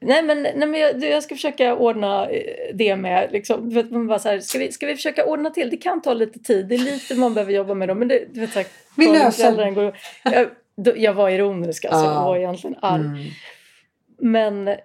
Nej 0.00 0.22
men, 0.22 0.42
nej, 0.42 0.66
men 0.66 0.80
jag, 0.80 1.04
jag 1.04 1.22
ska 1.22 1.34
försöka 1.34 1.74
ordna 1.74 2.30
eh, 2.30 2.74
det 2.74 2.96
med. 2.96 3.32
Liksom, 3.32 3.68
du 3.68 3.74
vet, 3.74 3.90
man 3.90 4.06
bara 4.06 4.18
så 4.18 4.28
här, 4.28 4.40
ska, 4.40 4.58
vi, 4.58 4.72
ska 4.72 4.86
vi 4.86 4.96
försöka 4.96 5.24
ordna 5.24 5.50
till? 5.50 5.70
Det 5.70 5.76
kan 5.76 6.02
ta 6.02 6.14
lite 6.14 6.38
tid. 6.38 6.66
Det 6.68 6.74
är 6.74 6.78
lite 6.78 7.14
man 7.14 7.34
behöver 7.34 7.52
jobba 7.52 7.74
med. 7.74 7.88
Dem, 7.88 7.98
men 7.98 8.08
det, 8.08 8.24
du 8.30 8.40
vet, 8.40 8.52
så 8.52 8.58
här, 8.58 8.68
Vi 8.96 9.06
löser. 9.06 9.70
Går, 9.70 9.96
jag, 10.22 10.48
då, 10.76 10.92
jag 10.96 11.14
var 11.14 11.30
ironisk 11.30 11.84
alltså. 11.84 12.04
Ja. 12.04 12.14
Jag 12.14 12.24
var 12.24 12.36
egentligen 12.36 12.76
arg. 12.82 13.00
Mm. 13.00 13.18
Men 14.18 14.76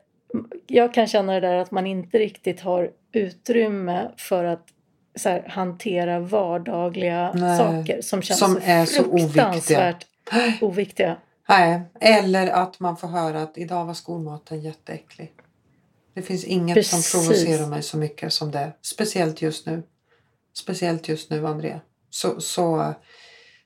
jag 0.67 0.93
kan 0.93 1.07
känna 1.07 1.33
det 1.33 1.39
där 1.39 1.55
att 1.55 1.71
man 1.71 1.87
inte 1.87 2.19
riktigt 2.19 2.61
har 2.61 2.89
utrymme 3.11 4.11
för 4.17 4.43
att 4.43 4.67
så 5.15 5.29
här, 5.29 5.43
hantera 5.47 6.19
vardagliga 6.19 7.31
Nej, 7.33 7.57
saker 7.57 8.01
som 8.01 8.21
känns 8.21 8.39
som 8.39 8.53
så 8.53 8.59
är 8.63 8.85
så 8.85 9.03
fruktansvärt 9.03 10.05
oviktiga. 10.61 11.15
Nej, 11.49 11.81
eller 12.01 12.47
att 12.47 12.79
man 12.79 12.97
får 12.97 13.07
höra 13.07 13.41
att 13.41 13.57
idag 13.57 13.85
var 13.85 13.93
skolmaten 13.93 14.61
jätteäcklig. 14.61 15.33
Det 16.13 16.21
finns 16.21 16.43
inget 16.43 16.87
som 16.87 16.97
Precis. 16.97 17.11
provocerar 17.11 17.67
mig 17.67 17.83
så 17.83 17.97
mycket 17.97 18.33
som 18.33 18.51
det. 18.51 18.71
Speciellt 18.81 19.41
just 19.41 19.65
nu. 19.65 19.83
Speciellt 20.57 21.07
just 21.07 21.29
nu, 21.29 21.47
Andrea. 21.47 21.81
Så, 22.09 22.41
så 22.41 22.93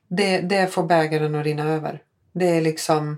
det, 0.08 0.40
det 0.40 0.66
får 0.72 0.82
bägaren 0.82 1.34
att 1.34 1.44
rinna 1.44 1.68
över. 1.68 2.02
Det 2.32 2.46
är 2.46 2.60
liksom 2.60 3.16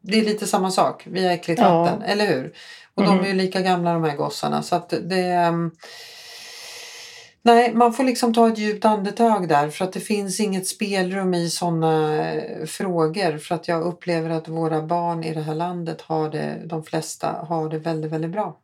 det 0.00 0.18
är 0.18 0.24
lite 0.24 0.46
samma 0.46 0.70
sak. 0.70 1.06
Vi 1.06 1.24
har 1.24 1.32
äckligt 1.32 1.60
Ja. 1.60 1.82
vatten, 1.82 2.02
eller 2.02 2.26
hur? 2.26 2.52
Och 2.94 3.02
Mm. 3.02 3.16
de 3.16 3.24
är 3.24 3.28
ju 3.28 3.34
lika 3.34 3.60
gamla 3.60 3.92
de 3.92 4.04
här 4.04 4.16
gossarna 4.16 4.62
så 4.62 4.76
att 4.76 4.88
det 5.02 5.22
ehm, 5.22 5.70
Nej, 7.44 7.74
man 7.74 7.92
får 7.92 8.04
liksom 8.04 8.34
ta 8.34 8.48
ett 8.48 8.58
djupt 8.58 8.84
andetag 8.84 9.48
där 9.48 9.68
för 9.68 9.84
att 9.84 9.92
det 9.92 10.00
finns 10.00 10.40
inget 10.40 10.66
spelrum 10.66 11.34
i 11.34 11.48
sådana 11.48 12.24
eh, 12.32 12.64
frågor 12.66 13.38
för 13.38 13.54
att 13.54 13.68
jag 13.68 13.82
upplever 13.82 14.30
att 14.30 14.48
våra 14.48 14.82
barn 14.82 15.24
i 15.24 15.34
det 15.34 15.40
här 15.40 15.54
landet 15.54 16.00
har 16.00 16.30
det, 16.30 16.62
de 16.64 16.84
flesta 16.84 17.26
har 17.26 17.68
det 17.68 17.78
väldigt, 17.78 18.12
väldigt 18.12 18.30
bra. 18.30 18.58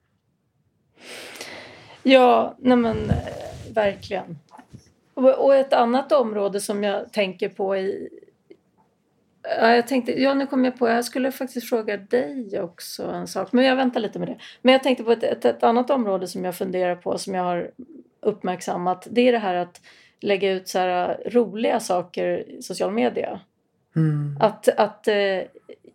Ja, 2.03 2.57
nej 2.59 2.77
men 2.77 3.11
eh, 3.11 3.17
verkligen. 3.75 4.39
Och, 5.15 5.45
och 5.45 5.55
ett 5.55 5.73
annat 5.73 6.13
område 6.13 6.61
som 6.61 6.85
jag 6.85 7.13
tänker 7.13 7.49
på 7.49 7.77
i... 7.77 8.09
Ja, 9.43 9.75
jag 9.75 9.87
tänkte, 9.87 10.23
ja, 10.23 10.35
nu 10.35 10.47
kom 10.47 10.65
jag 10.65 10.79
på, 10.79 10.89
jag 10.89 11.05
skulle 11.05 11.33
faktiskt 11.33 11.69
fråga 11.69 11.97
dig 11.97 12.61
också 12.61 13.03
en 13.03 13.27
sak, 13.27 13.53
men 13.53 13.65
jag 13.65 13.77
väntar 13.77 14.01
lite 14.01 14.19
med 14.19 14.29
det. 14.29 14.39
Men 14.63 14.73
jag 14.73 14.83
tänkte 14.83 15.05
på 15.05 15.13
ett, 15.13 15.23
ett, 15.23 15.45
ett 15.45 15.63
annat 15.63 15.91
område 15.91 16.27
som 16.27 16.45
jag 16.45 16.57
funderar 16.57 16.97
på, 16.97 17.19
som 17.19 17.35
jag 17.35 17.43
har 17.43 17.71
uppmärksammat. 18.29 19.07
Det 19.11 19.29
är 19.29 19.33
det 19.33 19.39
här 19.39 19.55
att 19.55 19.81
lägga 20.21 20.53
ut 20.53 20.69
så 20.69 20.79
här 20.79 21.23
roliga 21.27 21.81
saker 21.81 22.51
i 22.51 22.63
social 22.63 22.93
media. 22.93 23.41
Mm. 23.97 24.37
Att, 24.41 24.69
att 24.69 25.09
eh, 25.09 25.43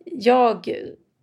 jag 0.05 0.69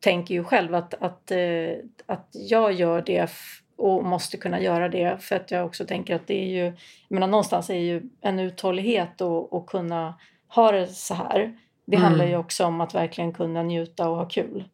tänker 0.00 0.34
ju 0.34 0.44
själv 0.44 0.74
att, 0.74 0.94
att, 0.94 1.30
eh, 1.30 1.72
att 2.06 2.28
jag 2.32 2.72
gör 2.72 3.02
det 3.02 3.30
och 3.76 4.04
måste 4.04 4.36
kunna 4.36 4.60
göra 4.60 4.88
det 4.88 5.22
för 5.22 5.36
att 5.36 5.50
jag 5.50 5.66
också 5.66 5.86
tänker 5.86 6.14
att 6.14 6.26
det 6.26 6.42
är 6.42 6.48
ju, 6.48 6.64
jag 6.64 6.74
menar 7.08 7.26
någonstans 7.26 7.70
är 7.70 7.74
ju 7.74 8.02
en 8.20 8.38
uthållighet 8.38 9.20
och, 9.20 9.52
och 9.52 9.66
kunna 9.66 10.14
ha 10.48 10.72
det 10.72 10.86
så 10.86 11.14
här. 11.14 11.58
Det 11.84 11.96
Mm. 11.96 12.04
handlar 12.06 12.26
ju 12.26 12.36
också 12.36 12.64
om 12.64 12.80
att 12.80 12.94
verkligen 12.94 13.32
kunna 13.32 13.62
njuta 13.62 14.08
och 14.08 14.16
ha 14.16 14.28
kul. 14.28 14.64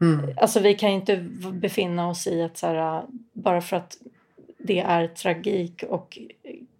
Mm. 0.00 0.36
Alltså 0.36 0.60
vi 0.60 0.74
kan 0.74 0.90
ju 0.90 0.96
inte 0.96 1.16
befinna 1.52 2.08
oss 2.08 2.26
i 2.26 2.40
ett 2.40 2.56
så 2.56 2.66
här, 2.66 3.02
bara 3.32 3.60
för 3.60 3.76
att 3.76 3.96
det 4.64 4.80
är 4.80 5.08
tragik 5.08 5.84
och 5.88 6.18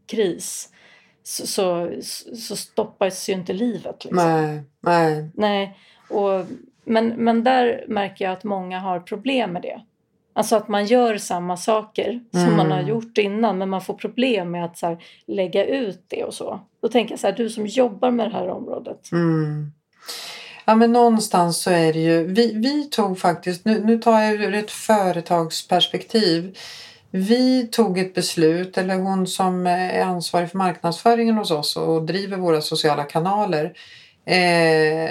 kris 0.06 0.68
så, 1.22 1.46
så, 1.46 1.90
så 2.36 2.56
stoppas 2.56 3.28
ju 3.28 3.32
inte 3.32 3.52
livet. 3.52 4.04
Liksom. 4.04 4.16
Nej, 4.16 4.62
nej. 4.80 5.30
Nej, 5.34 5.78
och, 6.08 6.46
men, 6.84 7.08
men 7.08 7.44
där 7.44 7.84
märker 7.88 8.24
jag 8.24 8.32
att 8.32 8.44
många 8.44 8.78
har 8.80 9.00
problem 9.00 9.52
med 9.52 9.62
det. 9.62 9.80
Alltså 10.34 10.56
att 10.56 10.68
man 10.68 10.86
gör 10.86 11.18
samma 11.18 11.56
saker 11.56 12.20
som 12.30 12.40
Mm. 12.40 12.56
man 12.56 12.70
har 12.70 12.82
gjort 12.82 13.18
innan 13.18 13.58
men 13.58 13.68
man 13.68 13.80
får 13.80 13.94
problem 13.94 14.50
med 14.50 14.64
att 14.64 14.78
så 14.78 14.86
här, 14.86 14.98
lägga 15.26 15.64
ut 15.64 16.04
det 16.08 16.24
och 16.24 16.34
så. 16.34 16.60
Då 16.82 16.88
tänker 16.88 17.12
jag 17.12 17.20
så 17.20 17.26
här, 17.26 17.34
du 17.34 17.50
som 17.50 17.66
jobbar 17.66 18.10
med 18.10 18.26
det 18.26 18.32
här 18.32 18.48
området. 18.48 19.12
Mm. 19.12 19.72
Ja 20.64 20.74
men 20.74 20.92
någonstans 20.92 21.62
så 21.62 21.70
är 21.70 21.92
det 21.92 21.98
ju, 21.98 22.26
vi, 22.26 22.52
vi 22.54 22.84
tog 22.84 23.18
faktiskt, 23.18 23.64
nu, 23.64 23.84
nu 23.84 23.98
tar 23.98 24.20
jag 24.20 24.34
ur 24.34 24.54
ett 24.54 24.70
företagsperspektiv. 24.70 26.56
Vi 27.14 27.66
tog 27.66 27.98
ett 27.98 28.14
beslut, 28.14 28.78
eller 28.78 28.94
hon 28.96 29.26
som 29.26 29.66
är 29.66 30.00
ansvarig 30.02 30.50
för 30.50 30.58
marknadsföringen 30.58 31.36
hos 31.36 31.50
oss 31.50 31.76
och 31.76 32.02
driver 32.02 32.36
våra 32.36 32.60
sociala 32.60 33.04
kanaler 33.04 33.72
eh, 34.24 35.10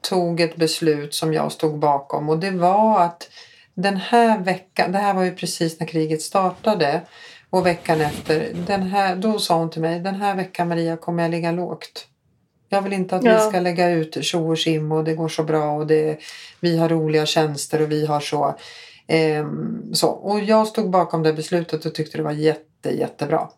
tog 0.00 0.40
ett 0.40 0.56
beslut 0.56 1.14
som 1.14 1.32
jag 1.32 1.52
stod 1.52 1.78
bakom 1.78 2.28
och 2.28 2.38
det 2.38 2.50
var 2.50 3.00
att 3.04 3.28
den 3.74 3.96
här 3.96 4.38
veckan, 4.38 4.92
det 4.92 4.98
här 4.98 5.14
var 5.14 5.22
ju 5.22 5.34
precis 5.34 5.80
när 5.80 5.86
kriget 5.86 6.22
startade 6.22 7.00
och 7.50 7.66
veckan 7.66 8.00
efter, 8.00 8.48
den 8.66 8.82
här, 8.82 9.16
då 9.16 9.38
sa 9.38 9.56
hon 9.58 9.70
till 9.70 9.80
mig, 9.82 10.00
den 10.00 10.14
här 10.14 10.34
veckan 10.36 10.68
Maria 10.68 10.96
kommer 10.96 11.22
jag 11.22 11.30
ligga 11.30 11.52
lågt. 11.52 12.06
Jag 12.68 12.82
vill 12.82 12.92
inte 12.92 13.16
att 13.16 13.24
vi 13.24 13.28
Ja. 13.28 13.38
ska 13.40 13.60
lägga 13.60 13.88
ut 13.90 14.24
tjo 14.24 14.48
och 14.50 14.58
tjim 14.58 14.92
och 14.92 15.04
det 15.04 15.14
går 15.14 15.28
så 15.28 15.42
bra 15.42 15.70
och 15.72 15.86
det, 15.86 16.18
vi 16.60 16.78
har 16.78 16.88
roliga 16.88 17.26
tjänster 17.26 17.82
och 17.82 17.92
vi 17.92 18.06
har 18.06 18.20
så. 18.20 18.54
Ehm, 19.08 19.94
så. 19.94 20.08
Och 20.08 20.40
jag 20.40 20.66
stod 20.66 20.90
bakom 20.90 21.22
det 21.22 21.32
beslutet 21.32 21.86
och 21.86 21.94
tyckte 21.94 22.16
det 22.16 22.22
var 22.22 22.32
jätte, 22.32 22.90
jättebra. 22.90 23.48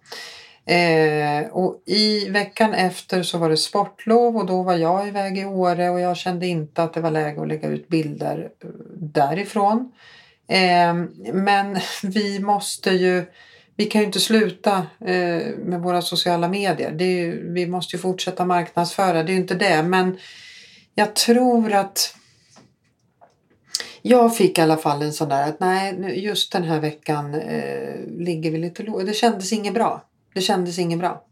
Eh, 0.67 1.49
och 1.51 1.83
i 1.87 2.29
veckan 2.29 2.75
efter 2.75 3.23
så 3.23 3.39
var 3.39 3.51
det 3.51 3.57
sportlov 3.57 4.37
och 4.37 4.47
då 4.47 4.63
var 4.63 4.77
jag 4.77 5.09
iväg 5.09 5.39
i 5.39 5.45
Åre 5.45 5.91
och 5.91 6.01
jag 6.01 6.17
kände 6.17 6.47
inte 6.47 6.83
att 6.83 6.95
det 6.95 7.01
var 7.01 7.11
läge 7.11 7.43
att 7.43 7.49
lägga 7.49 7.69
ut 7.69 7.89
bilder 7.89 8.49
eh, 8.65 8.71
därifrån. 8.97 9.93
Eh, 10.49 10.95
men 11.33 11.79
vi 12.03 12.41
måste 12.41 12.91
ju, 12.91 13.25
vi 13.77 13.85
kan 13.85 14.01
ju 14.01 14.07
inte 14.07 14.21
sluta 14.21 14.77
eh, 15.01 15.43
med 15.59 15.81
våra 15.83 16.03
sociala 16.03 16.49
medier. 16.49 16.91
Det 16.91 17.05
är, 17.05 17.19
ju- 17.27 17.53
vi 17.53 17.67
måste 17.67 17.97
ju 17.97 18.03
fortsätta 18.03 18.45
marknadsföra, 18.45 19.23
det 19.23 19.31
är 19.33 19.35
ju 19.35 19.41
inte 19.41 19.55
det. 19.55 19.83
Men 19.83 20.19
jag 20.95 21.15
tror 21.15 21.73
att 21.73 22.15
jag 24.03 24.37
fick 24.37 24.59
i 24.59 24.63
alla 24.63 24.77
fall 24.77 25.03
en 25.03 25.13
sån 25.13 25.29
där 25.29 25.49
att 25.49 25.61
nej, 25.61 25.95
just 26.25 26.53
den 26.53 26.63
här 26.63 26.81
veckan 26.81 27.35
eh, 27.35 27.95
ligger 28.19 28.51
vi 28.51 28.59
lite 28.59 28.83
lågt. 28.83 29.07
Det 29.07 29.13
kändes 29.13 29.53
inget 29.53 29.75
bra. 29.75 30.03
Det 30.35 30.41
kändes 30.41 30.79
inget 30.79 30.99
bra. 30.99 31.25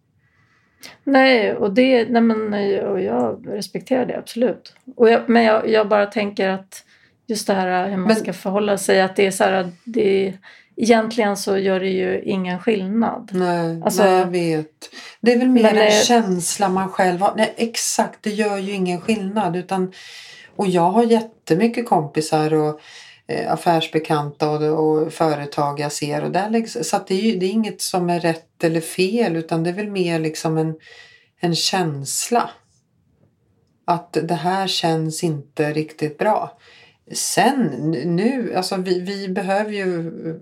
Nej, 1.04 1.54
och 1.54 1.75
det, 1.75 2.08
nej 2.11 2.23
men, 2.23 2.54
och 2.85 3.00
jag 3.02 3.44
respekterar 3.49 4.06
det 4.06 4.18
absolut. 4.18 4.75
Och 4.96 5.11
jag, 5.11 5.28
men 5.28 5.42
jag, 5.44 5.68
jag 5.70 5.88
bara 5.88 6.06
tänker 6.06 6.49
att 6.49 6.85
just 7.26 7.46
det 7.46 7.54
här 7.54 7.88
hur 7.88 7.96
man 7.96 8.06
Men- 8.06 8.16
ska 8.16 8.32
förhålla 8.32 8.78
sig, 8.78 9.00
att 9.00 9.16
det 9.16 9.26
är 9.26 9.30
så 9.30 9.44
här, 9.44 9.52
att 9.52 9.66
det, 9.85 10.32
egentligen 10.76 11.37
så 11.37 11.58
gör 11.58 11.80
det 11.80 11.88
ju 11.90 12.23
ingen 12.23 12.58
skillnad. 12.61 13.30
Nej, 13.35 13.82
Alltså- 13.85 14.02
nej, 14.04 14.12
jag 14.18 14.26
vet. 14.26 14.90
Det 15.20 15.32
är 15.32 15.38
väl 15.38 15.49
mer 15.49 15.64
en 15.64 15.75
det- 15.75 16.04
känsla 16.06 16.68
man 16.68 16.88
själv 16.88 17.20
har. 17.20 17.35
Nej, 17.37 17.54
exakt, 17.56 18.18
det 18.23 18.30
gör 18.30 18.58
ju 18.58 18.73
ingen 18.73 19.00
skillnad. 19.00 19.56
Utan, 19.56 19.92
och 20.56 20.66
jag 20.66 20.90
har 20.90 21.04
jättemycket 21.47 21.87
kompisar 21.87 22.55
och 22.55 22.81
eh, 23.26 23.53
affärsbekanta 23.53 24.50
och, 24.50 24.62
och 24.62 25.12
företag 25.12 25.81
jag 25.81 25.93
ser. 25.93 26.25
Och 26.25 26.31
där 26.31 26.50
liksom, 26.50 26.85
så 26.85 26.97
att 26.97 27.07
det, 27.07 27.15
är 27.15 27.23
ju, 27.23 27.38
det 27.38 27.47
är 27.47 27.50
inget 27.50 27.81
som 27.81 28.11
är 28.11 28.21
rätt 28.21 28.65
eller 28.65 28.81
fel 28.81 29.37
utan 29.37 29.65
det 29.65 29.71
är 29.71 29.75
väl 29.75 29.91
mer 29.91 30.19
liksom 30.19 30.59
en, 30.59 30.75
en 31.41 31.55
känsla. 31.55 32.50
Att 33.85 34.12
det 34.23 34.35
här 34.35 34.67
känns 34.67 35.25
inte 35.25 35.73
riktigt 35.73 36.19
bra. 36.19 36.59
Sen 37.12 37.91
nu, 38.05 38.55
alltså 38.55 38.76
vi, 38.76 39.00
vi 39.00 39.29
behöver 39.29 39.73
ju 39.73 40.09
eh, 40.09 40.35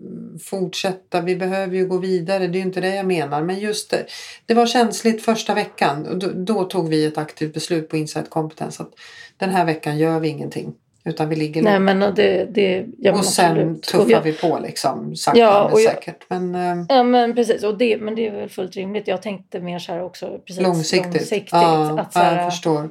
fortsätta, 0.45 1.21
vi 1.21 1.37
behöver 1.37 1.77
ju 1.77 1.87
gå 1.87 1.99
vidare, 1.99 2.47
det 2.47 2.59
är 2.59 2.61
ju 2.61 2.67
inte 2.67 2.81
det 2.81 2.95
jag 2.95 3.07
menar. 3.07 3.43
Men 3.43 3.59
just 3.59 3.91
det, 3.91 4.07
det 4.47 4.55
var 4.55 4.67
känsligt 4.67 5.23
första 5.23 5.55
veckan 5.55 6.07
och 6.07 6.19
då, 6.19 6.31
då 6.35 6.65
tog 6.65 6.89
vi 6.89 7.05
ett 7.05 7.19
aktivt 7.19 7.55
beslut 7.55 7.89
på 7.89 7.97
Insight 7.97 8.31
Kompetens 8.31 8.81
att 8.81 8.93
den 9.37 9.51
här 9.51 9.65
veckan 9.65 9.99
gör 9.99 10.21
vi 10.21 10.29
ingenting 10.29 10.75
utan 11.05 11.29
vi 11.29 11.37
ligger 11.37 11.63
Nej 11.63 11.81
men 11.81 12.03
och 12.03 12.15
det, 12.15 12.45
det 12.45 12.87
ja, 12.99 13.13
Och 13.13 13.25
sen 13.25 13.51
absolut. 13.51 13.83
tuffar 13.83 14.11
jag- 14.11 14.21
vi 14.23 14.33
på 14.33 14.59
liksom 14.63 15.17
sakta 15.17 15.41
Ja, 15.41 15.71
men 15.73 15.83
jag- 15.83 15.93
säkert. 15.95 16.25
Men 16.29 16.55
eh, 16.55 16.85
Ja 16.89 17.03
men 17.03 17.35
precis, 17.35 17.63
och 17.65 17.79
det, 17.79 17.97
men 18.01 18.15
det 18.15 18.27
är 18.27 18.33
väl 18.33 18.49
fullt 18.49 18.77
rimligt. 18.77 19.09
Jag 19.09 19.23
tänkte 19.23 19.61
mer 19.61 19.79
så 19.79 19.93
här 19.93 20.03
också 20.03 20.39
precis 20.47 20.63
långsiktigt. 20.63 21.15
långsiktigt 21.15 21.53
Ja, 21.53 22.01
att 22.01 22.13
så 22.13 22.19
här, 22.19 22.43
jag 22.43 22.53
förstår. 22.53 22.89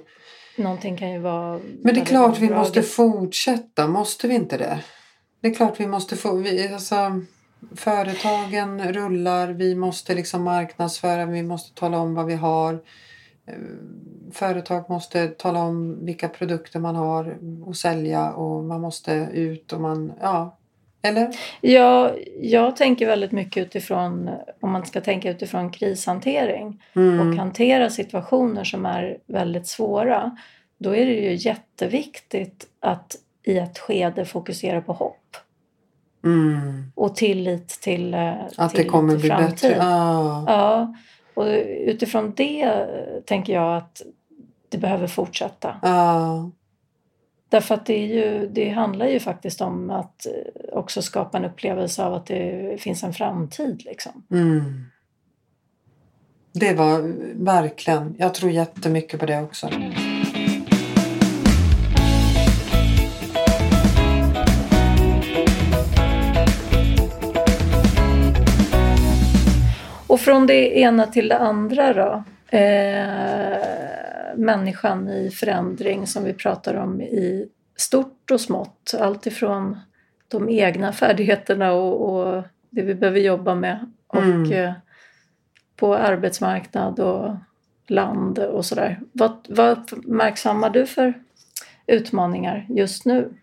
någonting 0.57 0.97
kan 0.97 1.11
ju 1.11 1.19
vara... 1.19 1.59
Men 1.81 1.95
det 1.95 2.01
är 2.01 2.05
klart 2.05 2.39
vi 2.39 2.49
måste 2.49 2.81
fortsätta, 2.81 3.87
måste 3.87 4.27
vi 4.27 4.35
inte 4.35 4.57
det? 4.57 4.79
Det 5.41 5.47
är 5.47 5.53
klart 5.53 5.79
vi 5.79 5.87
måste 5.87 6.15
få, 6.15 6.35
vi, 6.35 6.67
alltså, 6.73 7.21
företagen 7.75 8.93
rullar, 8.93 9.47
vi 9.47 9.75
måste 9.75 10.15
liksom 10.15 10.43
marknadsföra, 10.43 11.25
vi 11.25 11.43
måste 11.43 11.79
tala 11.79 11.97
om 11.97 12.15
vad 12.15 12.25
vi 12.25 12.33
har. 12.35 12.79
Företag 14.31 14.89
måste 14.89 15.27
tala 15.27 15.59
om 15.63 16.05
vilka 16.05 16.29
produkter 16.29 16.79
man 16.79 16.95
har 16.95 17.37
att 17.69 17.77
sälja 17.77 18.31
och 18.31 18.63
man 18.63 18.81
måste 18.81 19.11
ut 19.33 19.73
och 19.73 19.81
man, 19.81 20.13
ja, 20.21 20.57
eller? 21.01 21.27
Ja, 21.61 22.11
jag 22.41 22.75
tänker 22.75 23.05
väldigt 23.07 23.31
mycket 23.31 23.65
utifrån, 23.65 24.29
om 24.61 24.71
man 24.71 24.85
ska 24.85 25.01
tänka 25.01 25.31
utifrån 25.31 25.71
krishantering 25.71 26.81
och 26.93 27.01
Mm. 27.01 27.37
hantera 27.39 27.89
situationer 27.89 28.63
som 28.63 28.85
är 28.85 29.17
väldigt 29.27 29.67
svåra. 29.67 30.37
Då 30.77 30.95
är 30.95 31.05
det 31.05 31.13
ju 31.13 31.35
jätteviktigt 31.35 32.67
att 32.79 33.15
i 33.43 33.57
ett 33.57 33.79
skede 33.79 34.25
fokusera 34.25 34.81
på 34.81 34.93
hopp 34.93 35.17
Mm. 36.25 36.91
och 36.95 37.15
tillit 37.15 37.67
till, 37.69 38.13
eh, 38.13 38.33
Att 38.57 38.71
till 38.75 38.83
det 38.83 38.89
kommer 38.89 39.17
bli 39.17 39.29
framtid. 39.29 39.49
bättre. 39.69 39.75
Ja. 39.79 40.43
Ja, 40.47 40.95
och 41.33 41.45
utifrån 41.87 42.33
det 42.35 42.61
eh, 42.61 43.21
tänker 43.25 43.53
jag 43.53 43.77
att 43.77 44.01
det 44.69 44.77
behöver 44.77 45.07
fortsätta. 45.07 45.79
Ja. 45.81 46.51
Därför 47.49 47.75
att 47.75 47.85
det, 47.85 47.93
är 47.93 48.07
ju, 48.07 48.47
det 48.47 48.69
handlar 48.69 49.07
ju 49.07 49.19
faktiskt 49.19 49.61
om 49.61 49.89
att 49.89 50.25
eh, 50.25 50.77
också 50.77 51.01
skapa 51.01 51.37
en 51.37 51.45
upplevelse 51.45 52.03
av 52.05 52.13
att 52.13 52.25
det 52.25 52.81
finns 52.81 53.03
en 53.03 53.13
framtid. 53.13 53.85
Liksom. 53.85 54.23
Mm. 54.31 54.83
Det 56.53 56.73
var 56.73 57.13
verkligen, 57.43 58.15
jag 58.17 58.33
tror 58.33 58.51
jättemycket 58.51 59.19
på 59.19 59.25
det 59.25 59.41
också. 59.41 59.69
Och 70.13 70.19
från 70.19 70.47
det 70.47 70.79
ena 70.79 71.07
till 71.07 71.27
det 71.27 71.37
andra 71.37 71.93
då. 71.93 72.23
eh, 72.57 73.57
människan 74.35 75.09
i 75.09 75.29
förändring 75.31 76.07
som 76.07 76.23
vi 76.23 76.33
pratar 76.33 76.73
om 76.75 77.01
i 77.01 77.47
stort 77.75 78.31
och 78.31 78.41
smått. 78.41 78.93
Allt 78.99 79.25
ifrån 79.25 79.77
de 80.27 80.49
egna 80.49 80.91
färdigheterna 80.93 81.71
och, 81.73 82.09
och 82.09 82.43
det 82.69 82.81
vi 82.81 82.95
behöver 82.95 83.19
jobba 83.19 83.55
med 83.55 83.91
och 84.07 84.17
Mm. 84.21 84.51
eh, 84.51 84.73
på 85.75 85.95
arbetsmarknad 85.95 86.99
och 86.99 87.35
land 87.87 88.39
och 88.39 88.65
sådär. 88.65 88.99
Vad, 89.11 89.45
vad 89.49 89.71
uppmärksammar 89.91 90.69
du 90.69 90.85
för 90.85 91.13
utmaningar 91.87 92.65
just 92.69 93.05
nu? 93.05 93.33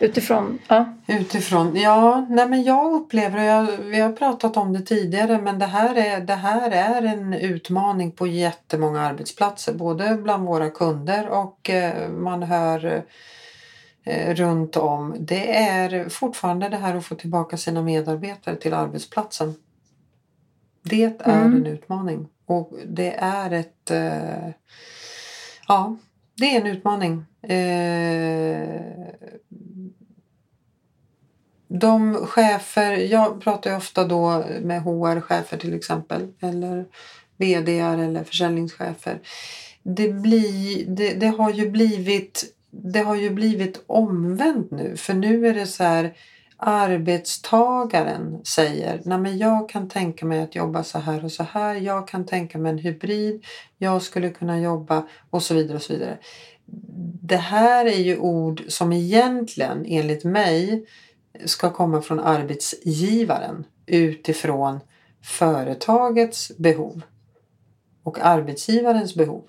Utifrån, 0.00 0.58
ja. 0.68 0.84
Utifrån, 1.06 1.76
ja, 1.76 2.26
nej 2.30 2.48
men 2.48 2.62
jag 2.62 2.92
upplever, 2.92 3.38
och 3.38 3.44
jag, 3.44 3.76
vi 3.84 4.00
har 4.00 4.12
pratat 4.12 4.56
om 4.56 4.72
det 4.72 4.80
tidigare, 4.80 5.40
men 5.40 5.58
det 5.58 5.66
här, 5.66 5.94
är, 5.94 6.20
det 6.20 6.34
här 6.34 6.70
är 6.70 7.02
en 7.02 7.34
utmaning 7.34 8.12
på 8.12 8.26
jättemånga 8.26 9.00
arbetsplatser. 9.00 9.74
Både 9.74 10.14
bland 10.14 10.46
våra 10.46 10.70
kunder 10.70 11.28
och 11.28 11.70
eh, 11.70 12.08
man 12.08 12.42
hör 12.42 13.04
eh, 14.04 14.34
runt 14.34 14.76
om. 14.76 15.16
Det 15.18 15.56
är 15.58 16.08
fortfarande 16.08 16.68
det 16.68 16.76
här 16.76 16.94
att 16.96 17.04
få 17.06 17.14
tillbaka 17.14 17.56
sina 17.56 17.82
medarbetare 17.82 18.56
till 18.56 18.74
arbetsplatsen. 18.74 19.54
Det 20.82 21.04
är 21.04 21.40
Mm. 21.40 21.56
en 21.56 21.66
utmaning 21.66 22.28
och 22.46 22.72
det 22.86 23.14
är 23.18 23.50
ett... 23.50 23.90
Eh, 23.90 24.48
ja, 25.68 25.96
det 26.40 26.56
är 26.56 26.60
en 26.60 26.66
utmaning. 26.66 27.24
Eh, 27.42 28.80
de 31.68 32.14
chefer, 32.14 32.92
jag 32.92 33.40
pratar 33.40 33.70
ju 33.70 33.76
ofta 33.76 34.04
då 34.04 34.44
med 34.62 34.82
HR-chefer 34.82 35.56
till 35.56 35.74
exempel 35.74 36.28
eller 36.40 36.84
VD 37.36 37.78
eller 37.78 38.24
försäljningschefer. 38.24 39.20
Det, 39.82 40.08
blir, 40.08 40.86
det, 40.86 41.14
det, 41.14 41.26
har 41.26 41.50
ju 41.50 41.70
blivit, 41.70 42.54
det 42.70 43.00
har 43.00 43.16
ju 43.16 43.30
blivit 43.30 43.84
omvänt 43.86 44.70
nu 44.70 44.96
för 44.96 45.14
nu 45.14 45.46
är 45.46 45.54
det 45.54 45.66
så 45.66 45.84
här 45.84 46.14
arbetstagaren 46.62 48.40
säger 48.44 49.00
Nej, 49.04 49.18
men 49.18 49.38
jag 49.38 49.68
kan 49.68 49.88
tänka 49.88 50.26
mig 50.26 50.40
att 50.40 50.54
jobba 50.54 50.84
så 50.84 50.98
här 50.98 51.24
och 51.24 51.32
så 51.32 51.42
här. 51.42 51.74
Jag 51.74 52.08
kan 52.08 52.26
tänka 52.26 52.58
mig 52.58 52.72
en 52.72 52.78
hybrid. 52.78 53.44
Jag 53.78 54.02
skulle 54.02 54.30
kunna 54.30 54.60
jobba 54.60 55.08
och 55.30 55.42
så 55.42 55.54
vidare 55.54 55.76
och 55.76 55.82
så 55.82 55.92
vidare. 55.92 56.18
Det 57.22 57.36
här 57.36 57.86
är 57.86 58.00
ju 58.00 58.18
ord 58.18 58.62
som 58.68 58.92
egentligen 58.92 59.84
enligt 59.88 60.24
mig 60.24 60.86
ska 61.44 61.70
komma 61.70 62.02
från 62.02 62.20
arbetsgivaren 62.20 63.64
utifrån 63.86 64.80
företagets 65.22 66.52
behov 66.58 67.02
och 68.02 68.18
arbetsgivarens 68.20 69.14
behov. 69.14 69.44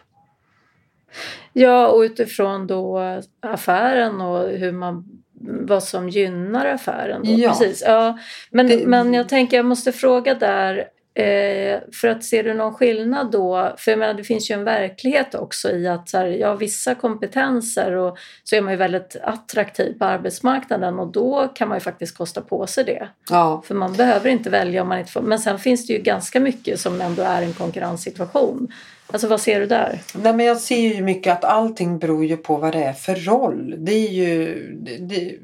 ja, 1.54 1.88
och 1.88 2.00
utifrån 2.00 2.68
då 2.68 3.00
affären 3.40 4.22
och 4.22 4.50
hur 4.50 4.72
man, 4.72 5.24
vad 5.44 5.84
som 5.84 6.10
gynnar 6.10 6.66
affären. 6.66 7.22
Då. 7.24 7.32
Ja. 7.32 7.50
Precis. 7.50 7.84
Ja, 7.88 8.18
men, 8.52 8.68
Det- 8.68 8.88
men 8.88 9.14
jag 9.14 9.30
tänker 9.30 9.58
jag 9.58 9.66
måste 9.66 9.92
fråga 9.92 10.34
där 10.36 10.88
Eh, 11.14 11.80
för 11.94 12.08
att 12.08 12.24
ser 12.24 12.44
du 12.44 12.54
någon 12.54 12.74
skillnad 12.74 13.32
då? 13.32 13.74
För 13.78 13.92
jag 13.92 14.00
menar 14.00 14.14
det 14.14 14.24
finns 14.24 14.52
ju 14.52 14.54
en 14.56 14.64
verklighet 14.64 15.36
också 15.36 15.72
i 15.72 15.88
att 15.88 16.10
så 16.10 16.18
här, 16.18 16.26
ja, 16.26 16.56
vissa 16.56 16.96
kompetenser 16.96 17.92
och 17.92 18.18
så 18.44 18.56
är 18.56 18.62
man 18.62 18.74
ju 18.74 18.78
väldigt 18.78 19.16
attraktiv 19.24 19.98
på 20.00 20.06
arbetsmarknaden 20.06 21.00
och 21.00 21.08
då 21.12 21.52
kan 21.56 21.68
man 21.68 21.76
ju 21.78 21.80
faktiskt 21.82 22.18
kosta 22.18 22.42
på 22.42 22.68
sig 22.68 22.84
det. 22.84 23.08
Ja, 23.30 23.64
För 23.66 23.76
man 23.76 23.94
behöver 23.94 24.30
inte 24.30 24.50
välja 24.50 24.82
om 24.82 24.88
man 24.88 25.00
inte 25.00 25.12
får. 25.12 25.22
Men 25.22 25.40
sen 25.40 25.60
finns 25.60 25.88
det 25.88 25.94
ju 25.94 26.00
ganska 26.00 26.40
mycket 26.40 26.80
som 26.80 27.02
ändå 27.02 27.22
är 27.24 27.42
en 27.42 27.54
konkurrenssituation. 27.54 28.68
Alltså 29.12 29.28
vad 29.28 29.42
ser 29.42 29.60
du 29.60 29.66
där? 29.66 30.00
Nej, 30.14 30.34
men 30.34 30.46
jag 30.46 30.58
ser 30.58 30.80
ju 30.80 31.04
mycket 31.04 31.34
att 31.34 31.44
allting 31.44 32.00
beror 32.00 32.26
ju 32.26 32.38
på 32.38 32.58
vad 32.58 32.74
det 32.74 32.84
är 32.84 32.94
för 32.94 33.16
roll. 33.16 33.76
Det 33.78 33.92
är 33.92 34.12
ju... 34.12 34.56
Det, 34.82 34.98
det, 34.98 35.36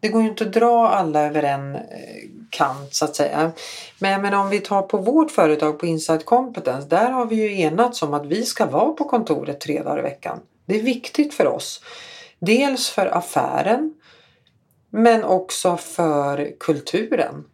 det 0.00 0.08
går 0.08 0.22
ju 0.22 0.28
inte 0.28 0.44
att 0.44 0.52
dra 0.52 0.88
alla 0.88 1.20
över 1.20 1.42
en 1.42 1.74
eh, 1.74 1.80
kant 2.50 2.94
så 2.94 3.04
att 3.04 3.16
säga. 3.16 3.52
Men 3.98 4.22
men 4.22 4.34
om 4.34 4.48
vi 4.50 4.60
tar 4.60 4.82
på 4.82 4.98
vårt 4.98 5.30
företag 5.30 5.78
på 5.78 5.86
Insight 5.86 6.24
Competence. 6.24 6.88
Där 6.88 7.10
har 7.10 7.26
vi 7.26 7.36
ju 7.36 7.60
enats 7.60 8.02
om 8.02 8.14
att 8.14 8.26
vi 8.26 8.42
ska 8.42 8.66
vara 8.66 8.92
på 8.92 9.04
kontoret 9.04 9.60
tre 9.60 9.82
dagar 9.82 9.98
i 9.98 10.02
veckan. 10.02 10.40
Det 10.66 10.78
är 10.78 10.82
viktigt 10.82 11.34
för 11.34 11.46
oss. 11.46 11.82
Dels 12.38 12.90
för 12.90 13.06
affären. 13.16 13.94
Men 14.90 15.24
också 15.24 15.76
för 15.76 16.52
kulturen. 16.60 17.44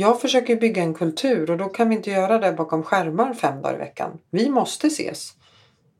Jag 0.00 0.20
försöker 0.20 0.56
bygga 0.56 0.82
en 0.82 0.94
kultur 0.94 1.50
och 1.50 1.56
då 1.56 1.68
kan 1.68 1.88
vi 1.88 1.96
inte 1.96 2.10
göra 2.10 2.38
det 2.38 2.52
bakom 2.52 2.82
skärmar 2.82 3.34
fem 3.34 3.62
dagar 3.62 3.74
i 3.74 3.78
veckan. 3.78 4.18
Vi 4.30 4.50
måste 4.50 4.86
ses. 4.86 5.32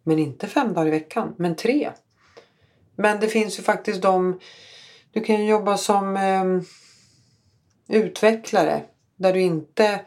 Men 0.02 0.18
inte 0.18 0.46
fem 0.46 0.74
dagar 0.74 0.87
i 0.87 0.90
veckan, 0.90 1.34
men 1.38 1.56
tre. 1.56 1.90
Men 2.96 3.20
det 3.20 3.28
finns 3.28 3.58
ju 3.58 3.62
faktiskt 3.62 4.02
de... 4.02 4.40
Du 5.12 5.20
kan 5.20 5.37
ju 5.37 5.50
jobba 5.50 5.76
som 5.76 6.16
eh, 6.16 6.44
utvecklare 7.98 8.82
där 9.16 9.32
du 9.32 9.40
inte 9.40 10.00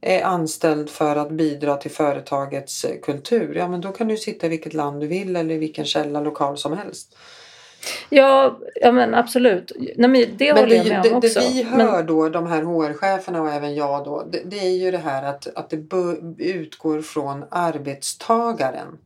är 0.00 0.22
anställd 0.22 0.90
för 0.90 1.16
att 1.16 1.30
bidra 1.30 1.76
till 1.76 1.90
företagets 1.90 2.84
eh, 2.84 3.00
kultur. 3.00 3.54
Ja, 3.54 3.68
men 3.68 3.80
då 3.80 3.92
kan 3.92 4.08
du 4.08 4.16
sitta 4.16 4.46
i 4.46 4.50
vilket 4.50 4.74
land 4.74 5.00
du 5.00 5.06
vill 5.06 5.36
eller 5.36 5.54
i 5.54 5.58
vilken 5.58 5.84
källa 5.84 6.20
lokal 6.20 6.58
som 6.58 6.72
helst. 6.72 7.16
Ja, 8.08 8.58
ja 8.74 8.92
men 8.92 9.14
absolut. 9.14 9.72
Nej, 9.76 10.08
men 10.10 10.12
det 10.36 10.52
Men 10.52 10.56
håller 10.62 10.68
det, 10.68 10.74
jag 10.76 10.86
med 10.88 11.02
det, 11.02 11.10
om 11.10 11.16
också. 11.16 11.40
det 11.40 11.46
vi 11.48 11.64
Men- 11.64 11.80
hör 11.80 12.02
då, 12.02 12.28
de 12.28 12.46
här 12.46 12.62
HR-cheferna 12.62 13.42
och 13.42 13.50
även 13.50 13.74
jag 13.74 14.04
då, 14.04 14.24
det, 14.32 14.42
det 14.44 14.58
är 14.58 14.70
ju 14.70 14.90
det 14.90 14.98
här 14.98 15.22
att, 15.22 15.46
att 15.56 15.70
det 15.70 15.76
utgår 16.38 17.02
från 17.02 17.44
arbetstagaren. 17.50 18.98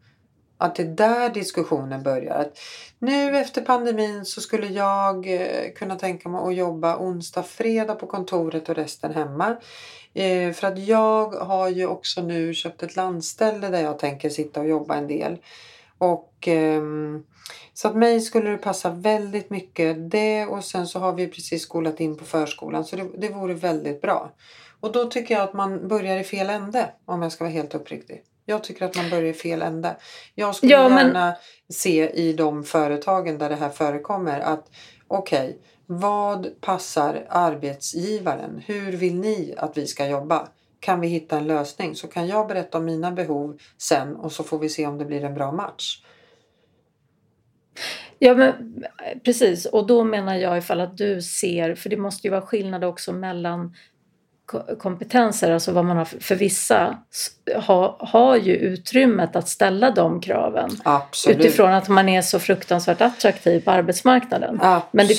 Att 0.59 0.75
det 0.77 0.83
är 0.83 0.87
där 0.87 1.29
diskussionen 1.31 2.03
börjar. 2.03 2.35
Att 2.35 2.59
nu 2.99 3.37
efter 3.39 3.61
pandemin 3.61 4.25
så 4.25 4.41
skulle 4.41 4.67
jag 4.67 5.35
eh, 5.35 5.73
kunna 5.77 5.97
tänka 5.97 6.29
mig 6.29 6.41
att 6.49 6.55
jobba 6.55 6.97
onsdag, 6.97 7.43
fredag 7.43 7.95
på 7.95 8.07
kontoret 8.07 8.69
och 8.69 8.75
resten 8.75 9.15
hemma. 9.15 9.57
Eh, 10.15 10.53
för 10.53 10.67
att 10.67 10.79
jag 10.79 11.31
har 11.31 11.69
ju 11.69 11.87
också 11.87 12.23
nu 12.23 12.55
köpt 12.55 12.83
ett 12.83 12.97
landställe 12.97 13.69
där 13.69 13.81
jag 13.83 13.99
tänker 13.99 14.29
sitta 14.29 14.61
och 14.61 14.69
jobba 14.69 14.95
en 14.95 15.07
del. 15.07 15.37
Och 16.01 16.35
ehm, 16.47 17.23
så 17.75 17.89
att 17.89 17.97
mig 17.97 18.21
skulle 18.21 18.51
det 18.51 18.57
passa 18.57 18.91
väldigt 18.91 19.51
mycket 19.51 20.11
det 20.11 20.47
och 20.47 20.65
sen 20.65 20.87
så 20.87 20.99
har 20.99 21.13
vi 21.13 21.27
precis 21.29 21.63
skolat 21.63 22.01
in 22.01 22.17
på 22.17 22.25
förskolan 22.25 22.85
så 22.85 22.97
det, 22.97 23.07
det 23.19 23.29
vore 23.29 23.55
väldigt 23.55 24.01
bra. 24.03 24.31
Och 24.81 24.93
då 24.93 25.05
tycker 25.05 25.35
jag 25.35 25.43
att 25.45 25.53
man 25.55 25.89
börjar 25.89 26.17
i 26.19 26.25
fel 26.25 26.51
ände 26.51 26.91
om 27.05 27.23
jag 27.23 27.33
ska 27.33 27.45
vara 27.45 27.53
helt 27.53 27.75
uppriktig. 27.75 28.23
Jag 28.47 28.65
tycker 28.65 28.85
att 28.85 28.97
man 28.97 29.11
börjar 29.11 29.25
i 29.25 29.33
fel 29.33 29.63
ände. 29.63 29.97
Jag 30.35 30.55
skulle 30.55 30.73
Ja, 30.73 30.89
men- 30.89 31.07
gärna 31.07 31.35
se 31.73 32.11
i 32.11 32.33
de 32.33 32.65
företagen 32.65 33.39
där 33.39 33.49
det 33.49 33.57
här 33.57 33.71
förekommer 33.71 34.41
att 34.41 34.71
okej, 35.09 35.59
vad 35.87 36.61
passar 36.61 37.27
arbetsgivaren? 37.29 38.63
Hur 38.67 38.93
vill 38.93 39.15
ni 39.21 39.55
att 39.57 39.77
vi 39.79 39.87
ska 39.87 40.07
jobba? 40.07 40.49
Kan 40.81 41.01
vi 41.01 41.09
hitta 41.09 41.37
en 41.37 41.47
lösning 41.47 41.95
så 41.95 42.07
kan 42.09 42.27
jag 42.27 42.49
berätta 42.49 42.79
om 42.79 42.85
mina 42.85 43.11
behov 43.13 43.59
sen 43.79 44.17
och 44.17 44.33
så 44.33 44.43
får 44.45 44.59
vi 44.59 44.69
se 44.69 44.87
om 44.87 44.99
det 44.99 45.05
blir 45.05 45.25
en 45.25 45.35
bra 45.35 45.53
match. 45.53 46.03
Ja, 48.19 48.35
men 48.35 48.85
precis. 49.25 49.67
Och 49.67 49.87
då 49.87 50.05
menar 50.05 50.35
jag 50.35 50.59
ifall 50.59 50.81
att 50.81 50.97
du 50.97 51.23
ser, 51.23 51.75
för 51.75 51.91
det 51.91 51.97
måste 51.97 52.27
ju 52.27 52.31
vara 52.31 52.43
skillnad 52.43 52.85
också 52.85 53.13
mellan 53.13 53.75
ko- 54.47 54.77
kompetenser, 54.79 55.51
alltså 55.51 55.73
vad 55.73 55.85
man 55.85 55.97
har 55.97 56.05
för, 56.05 56.21
för 56.21 56.35
vissa 56.35 56.99
s- 57.11 57.31
har, 57.99 58.37
ju 58.37 58.57
utrymmet 58.57 59.37
att 59.37 59.49
ställa 59.49 59.91
de 59.91 60.21
kraven 60.21 60.71
Absolut. 60.85 61.39
utifrån 61.39 61.71
att 61.73 61.89
man 61.89 62.09
är 62.09 62.23
så 62.23 62.39
fruktansvärt 62.39 63.01
attraktiv 63.01 63.61
på 63.61 63.71
arbetsmarknaden. 63.71 64.59
Absolut. 64.63 64.93
Men 64.93 65.07
det 65.07 65.15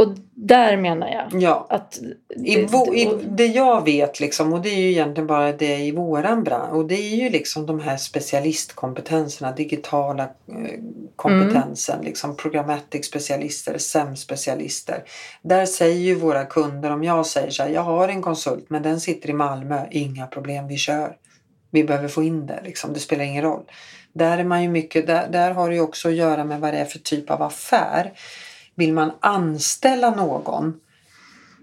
Och 0.00 0.08
där 0.34 0.76
menar 0.76 1.08
jag 1.08 1.42
Ja. 1.42 1.66
att... 1.70 2.00
I, 2.44 2.64
vo, 2.64 2.94
I 2.94 3.08
det 3.28 3.46
jag 3.46 3.84
vet 3.84 4.20
liksom 4.20 4.52
och 4.52 4.62
det 4.62 4.68
är 4.68 4.78
ju 4.78 4.90
egentligen 4.90 5.26
bara 5.26 5.52
det 5.52 5.76
i 5.76 5.92
våran 5.92 6.44
bransch 6.44 6.74
och 6.74 6.84
det 6.86 6.94
är 6.94 7.16
ju 7.16 7.30
liksom 7.30 7.66
de 7.66 7.80
här 7.80 7.96
specialistkompetenserna, 7.96 9.52
digitala 9.52 10.22
eh, 10.22 10.80
kompetensen, 11.16 12.04
liksom 12.04 12.36
programmatic 12.36 13.06
specialister, 13.06 13.78
SEM-specialister. 13.78 15.04
Där 15.42 15.66
säger 15.66 16.00
ju 16.00 16.14
våra 16.14 16.44
kunder 16.44 16.90
om 16.90 17.04
jag 17.04 17.26
säger 17.26 17.50
så 17.50 17.62
här, 17.62 17.70
jag 17.70 17.82
har 17.82 18.08
en 18.08 18.22
konsult 18.22 18.70
men 18.70 18.82
den 18.82 19.00
sitter 19.00 19.30
i 19.30 19.32
Malmö, 19.32 19.86
inga 19.90 20.26
problem, 20.26 20.68
vi 20.68 20.76
kör. 20.76 21.16
Vi 21.70 21.84
behöver 21.84 22.08
få 22.08 22.22
in 22.22 22.46
det 22.46 22.60
liksom, 22.64 22.92
det 22.92 23.00
spelar 23.00 23.24
ingen 23.24 23.42
roll. 23.42 23.62
Där 24.12 24.38
är 24.38 24.44
man 24.44 24.62
ju 24.62 24.68
mycket, 24.68 25.06
där, 25.06 25.28
där 25.28 25.50
har 25.50 25.68
det 25.68 25.74
ju 25.74 25.80
också 25.80 26.08
att 26.08 26.14
göra 26.14 26.44
med 26.44 26.60
vad 26.60 26.72
det 26.74 26.78
är 26.78 26.84
för 26.84 26.98
typ 26.98 27.30
av 27.30 27.42
affär. 27.42 28.12
Vill 28.74 28.92
man 28.92 29.12
anställa 29.20 30.10
någon 30.14 30.80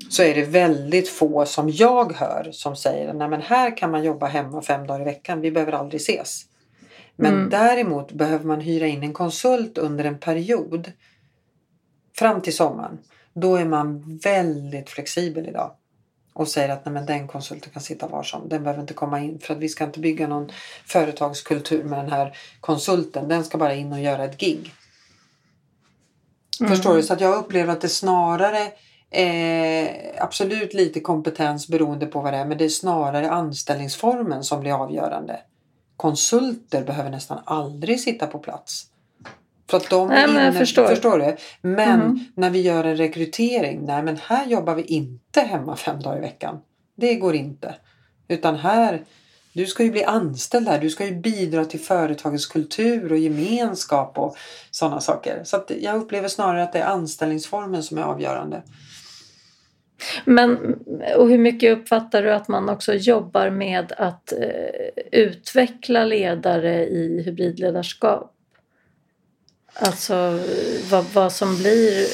så 0.09 0.23
är 0.23 0.35
det 0.35 0.43
väldigt 0.43 1.09
få 1.09 1.45
som 1.45 1.69
jag 1.69 2.13
hör 2.13 2.49
som 2.51 2.75
säger 2.75 3.13
Nej, 3.13 3.27
men 3.27 3.41
här 3.41 3.77
kan 3.77 3.91
man 3.91 4.03
jobba 4.03 4.25
hemma 4.27 4.61
fem 4.61 4.87
dagar 4.87 5.01
i 5.01 5.03
veckan. 5.03 5.41
Vi 5.41 5.51
behöver 5.51 5.71
aldrig 5.73 6.01
ses. 6.01 6.45
Men 7.15 7.33
Mm. 7.33 7.49
däremot 7.49 8.11
behöver 8.11 8.45
man 8.45 8.61
hyra 8.61 8.87
in 8.87 9.03
en 9.03 9.13
konsult 9.13 9.77
under 9.77 10.03
en 10.05 10.17
period 10.19 10.91
fram 12.15 12.41
till 12.41 12.55
sommaren. 12.55 12.97
Då 13.33 13.55
är 13.55 13.65
man 13.65 14.17
väldigt 14.23 14.89
flexibel 14.89 15.47
idag. 15.47 15.71
och 16.33 16.47
säger 16.47 16.69
att 16.69 16.85
Nej, 16.85 16.93
men 16.93 17.05
den 17.05 17.27
konsulten 17.27 17.71
kan 17.73 17.81
sitta 17.81 18.07
var 18.07 18.23
som. 18.23 18.49
Den 18.49 18.63
behöver 18.63 18.81
inte 18.81 18.93
komma 18.93 19.19
in 19.19 19.39
för 19.39 19.53
att 19.53 19.59
vi 19.59 19.69
ska 19.69 19.83
inte 19.83 19.99
bygga 19.99 20.27
någon 20.27 20.51
företagskultur 20.85 21.83
med 21.83 21.99
den 21.99 22.11
här 22.11 22.37
konsulten. 22.59 23.27
Den 23.27 23.43
ska 23.43 23.57
bara 23.57 23.73
in 23.73 23.91
och 23.93 23.99
göra 23.99 24.23
ett 24.25 24.37
gig. 24.37 24.71
Mm. 26.61 26.71
Förstår 26.71 26.95
du? 26.95 27.03
Så 27.03 27.13
att 27.13 27.21
jag 27.21 27.35
upplever 27.35 27.73
att 27.73 27.81
det 27.81 27.89
snarare 27.89 28.71
Eh, 29.09 29.89
absolut 30.17 30.73
lite 30.73 30.99
kompetens 30.99 31.67
beroende 31.67 32.05
på 32.05 32.21
vad 32.21 32.33
det 32.33 32.37
är 32.37 32.45
men 32.45 32.57
det 32.57 32.65
är 32.65 32.69
snarare 32.69 33.29
anställningsformen 33.31 34.43
som 34.43 34.59
blir 34.59 34.83
avgörande. 34.83 35.39
Konsulter 35.97 36.83
behöver 36.83 37.09
nästan 37.09 37.39
aldrig 37.45 37.99
sitta 37.99 38.27
på 38.27 38.39
plats. 38.39 38.85
För 39.69 39.77
att 39.77 39.89
de 39.89 40.07
nej, 40.07 40.29
inne, 40.29 40.53
förstår. 40.53 40.87
förstår. 40.87 41.19
du? 41.19 41.35
Men 41.61 42.01
mm. 42.01 42.19
när 42.35 42.49
vi 42.49 42.61
gör 42.61 42.83
en 42.83 42.97
rekrytering, 42.97 43.85
nej 43.85 44.03
men 44.03 44.17
här 44.17 44.45
jobbar 44.45 44.75
vi 44.75 44.81
inte 44.81 45.41
hemma 45.41 45.75
fem 45.75 46.01
dagar 46.01 46.17
i 46.17 46.21
veckan. 46.21 46.59
Det 46.95 47.15
går 47.15 47.35
inte. 47.35 47.75
Utan 48.27 48.55
här, 48.55 49.01
du 49.57 49.65
ska 49.65 49.83
ju 49.83 49.91
bli 49.91 50.03
anställd 50.03 50.67
här. 50.67 50.79
Du 50.79 50.89
ska 50.89 51.05
ju 51.05 51.15
bidra 51.15 51.65
till 51.65 51.79
företagets 51.79 52.45
kultur 52.45 53.11
och 53.11 53.17
gemenskap 53.17 54.17
och 54.17 54.37
sådana 54.71 55.01
saker. 55.01 55.41
Så 55.43 55.63
jag 55.81 55.95
upplever 55.95 56.27
snarare 56.27 56.63
att 56.63 56.73
det 56.73 56.79
är 56.79 56.85
anställningsformen 56.85 57.83
som 57.83 57.97
är 57.97 58.01
avgörande. 58.01 58.63
Men 60.25 60.57
och 61.17 61.29
hur 61.29 61.37
mycket 61.37 61.77
uppfattar 61.77 62.23
du 62.23 62.33
att 62.33 62.47
man 62.47 62.69
också 62.69 62.93
jobbar 62.93 63.49
med 63.49 63.91
att 63.97 64.31
eh, 64.31 64.39
utveckla 65.11 66.05
ledare 66.05 66.85
i 66.85 67.23
hybridledarskap? 67.25 68.33
Alltså 69.73 70.39
vad, 70.91 71.05
vad 71.13 71.31
som 71.31 71.57
blir, 71.57 72.05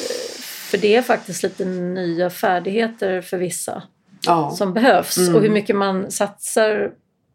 för 0.69 0.77
det 0.77 0.95
är 0.95 1.01
faktiskt 1.01 1.43
lite 1.43 1.65
nya 1.65 2.29
färdigheter 2.29 3.21
för 3.21 3.37
vissa 3.37 3.83
ja. 4.25 4.51
som 4.51 4.73
behövs 4.73 5.17
mm. 5.17 5.35
och 5.35 5.41
hur 5.41 5.49
mycket 5.49 5.75
man 5.75 6.11
satsar 6.11 6.91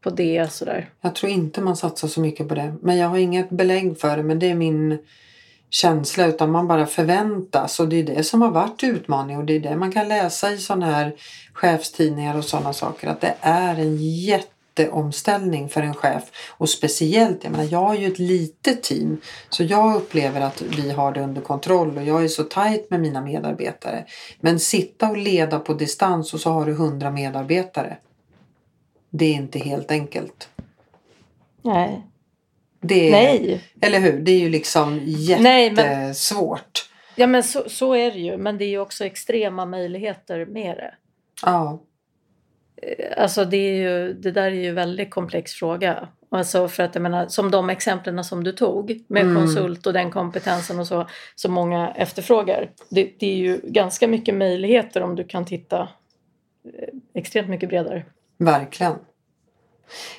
på 0.09 0.15
det 0.15 0.53
sådär. 0.53 0.91
Jag 1.01 1.15
tror 1.15 1.33
inte 1.33 1.61
man 1.61 1.77
satsar 1.77 2.09
så 2.09 2.21
mycket 2.21 2.49
på 2.49 2.55
det. 2.55 2.75
Men 2.83 2.97
jag 2.97 3.09
har 3.09 3.19
inget 3.19 3.51
belägg 3.51 4.01
för 4.01 4.17
det 4.17 4.23
men 4.23 4.39
det 4.39 4.51
är 4.51 4.55
min 4.55 4.99
känsla 5.71 6.27
utan 6.27 6.51
man 6.51 6.69
bara 6.69 6.87
förväntas. 6.87 7.81
Och 7.81 7.89
det 7.89 7.97
är 7.97 8.05
det 8.05 8.25
som 8.25 8.43
har 8.43 8.51
varit 8.51 8.85
utmaning 8.85 9.37
och 9.39 9.45
det 9.45 9.57
är 9.57 9.61
det 9.61 9.77
man 9.77 9.93
kan 9.93 10.09
läsa 10.09 10.53
i 10.53 10.59
sådana 10.59 10.87
här 10.87 11.15
chefstidningar 11.53 12.37
och 12.37 12.45
sådana 12.45 12.73
saker 12.73 13.09
att 13.09 13.21
det 13.21 13.35
är 13.41 13.75
en 13.75 13.97
jätteomställning 13.97 15.69
för 15.69 15.83
en 15.83 15.95
chef. 15.95 16.23
Och 16.59 16.69
speciellt, 16.69 17.45
jag 17.45 17.51
menar 17.51 17.69
jag 17.71 17.85
har 17.85 17.95
ju 17.95 18.07
ett 18.07 18.19
litet 18.19 18.83
team 18.83 19.21
så 19.49 19.63
jag 19.65 19.97
upplever 19.97 20.41
att 20.41 20.63
vi 20.63 20.91
har 20.91 21.13
det 21.13 21.21
under 21.21 21.41
kontroll 21.41 21.99
och 21.99 22.05
jag 22.05 22.25
är 22.25 22.29
så 22.29 22.45
tajt 22.45 22.91
med 22.91 23.01
mina 23.01 23.21
medarbetare. 23.21 24.05
Men 24.41 24.61
sitta 24.61 25.09
och 25.09 25.17
leda 25.17 25.59
på 25.59 25.75
distans 25.75 26.35
och 26.35 26.41
så 26.41 26.51
har 26.51 26.67
du 26.67 26.75
hundra 26.75 27.11
medarbetare 27.11 27.97
det 29.11 29.25
är 29.25 29.35
inte 29.35 29.59
helt 29.59 29.91
enkelt. 29.91 30.49
Nej. 31.63 32.03
Är, 32.83 33.11
Nej. 33.11 33.65
Eller 33.81 34.01
hur? 34.01 34.21
Det 34.21 34.33
är 34.33 34.39
ju 34.39 34.49
liksom 34.49 35.01
jättesvårt. 35.05 36.91
ja 37.17 37.27
men 37.27 37.43
så, 37.43 37.69
så 37.69 37.95
är 37.95 38.11
det 38.11 38.19
ju. 38.19 38.37
Men 38.37 38.59
det 38.59 38.65
är 38.65 38.69
ju 38.69 38.79
också 38.79 39.05
extrema 39.05 39.67
möjligheter 39.67 40.47
med 40.47 40.77
det. 40.77 40.95
Ja. 41.43 41.83
Eh, 42.83 43.23
alltså 43.23 43.45
det, 43.45 43.57
är 43.57 43.75
ju, 43.75 44.13
det 44.13 44.31
där 44.31 44.43
är 44.43 44.51
ju 44.51 44.69
en 44.69 44.75
väldigt 44.75 45.11
komplex 45.11 45.53
fråga. 45.53 46.09
Alltså 46.31 46.69
för 46.69 46.83
att 46.83 46.95
jag 46.95 47.03
menar, 47.03 47.29
som 47.29 47.51
de 47.51 47.71
exemplen 47.71 48.25
som 48.25 48.45
du 48.45 48.53
tog 48.53 49.05
med 49.07 49.23
mm. 49.23 49.37
konsult 49.37 49.87
och 49.87 49.93
den 49.93 50.11
kompetensen 50.11 50.79
och 50.79 50.87
så 50.87 51.07
som 51.35 51.53
många 51.53 51.91
efterfrågar. 51.91 52.71
Det, 52.91 53.13
det 53.19 53.27
är 53.27 53.37
ju 53.37 53.61
ganska 53.65 54.09
mycket 54.09 54.35
möjligheter 54.35 55.03
om 55.03 55.17
du 55.17 55.25
kan 55.25 55.45
titta 55.45 55.89
eh, 56.65 56.89
extremt 57.15 57.49
mycket 57.49 57.69
bredare. 57.69 58.05
Verkligen. 58.39 58.95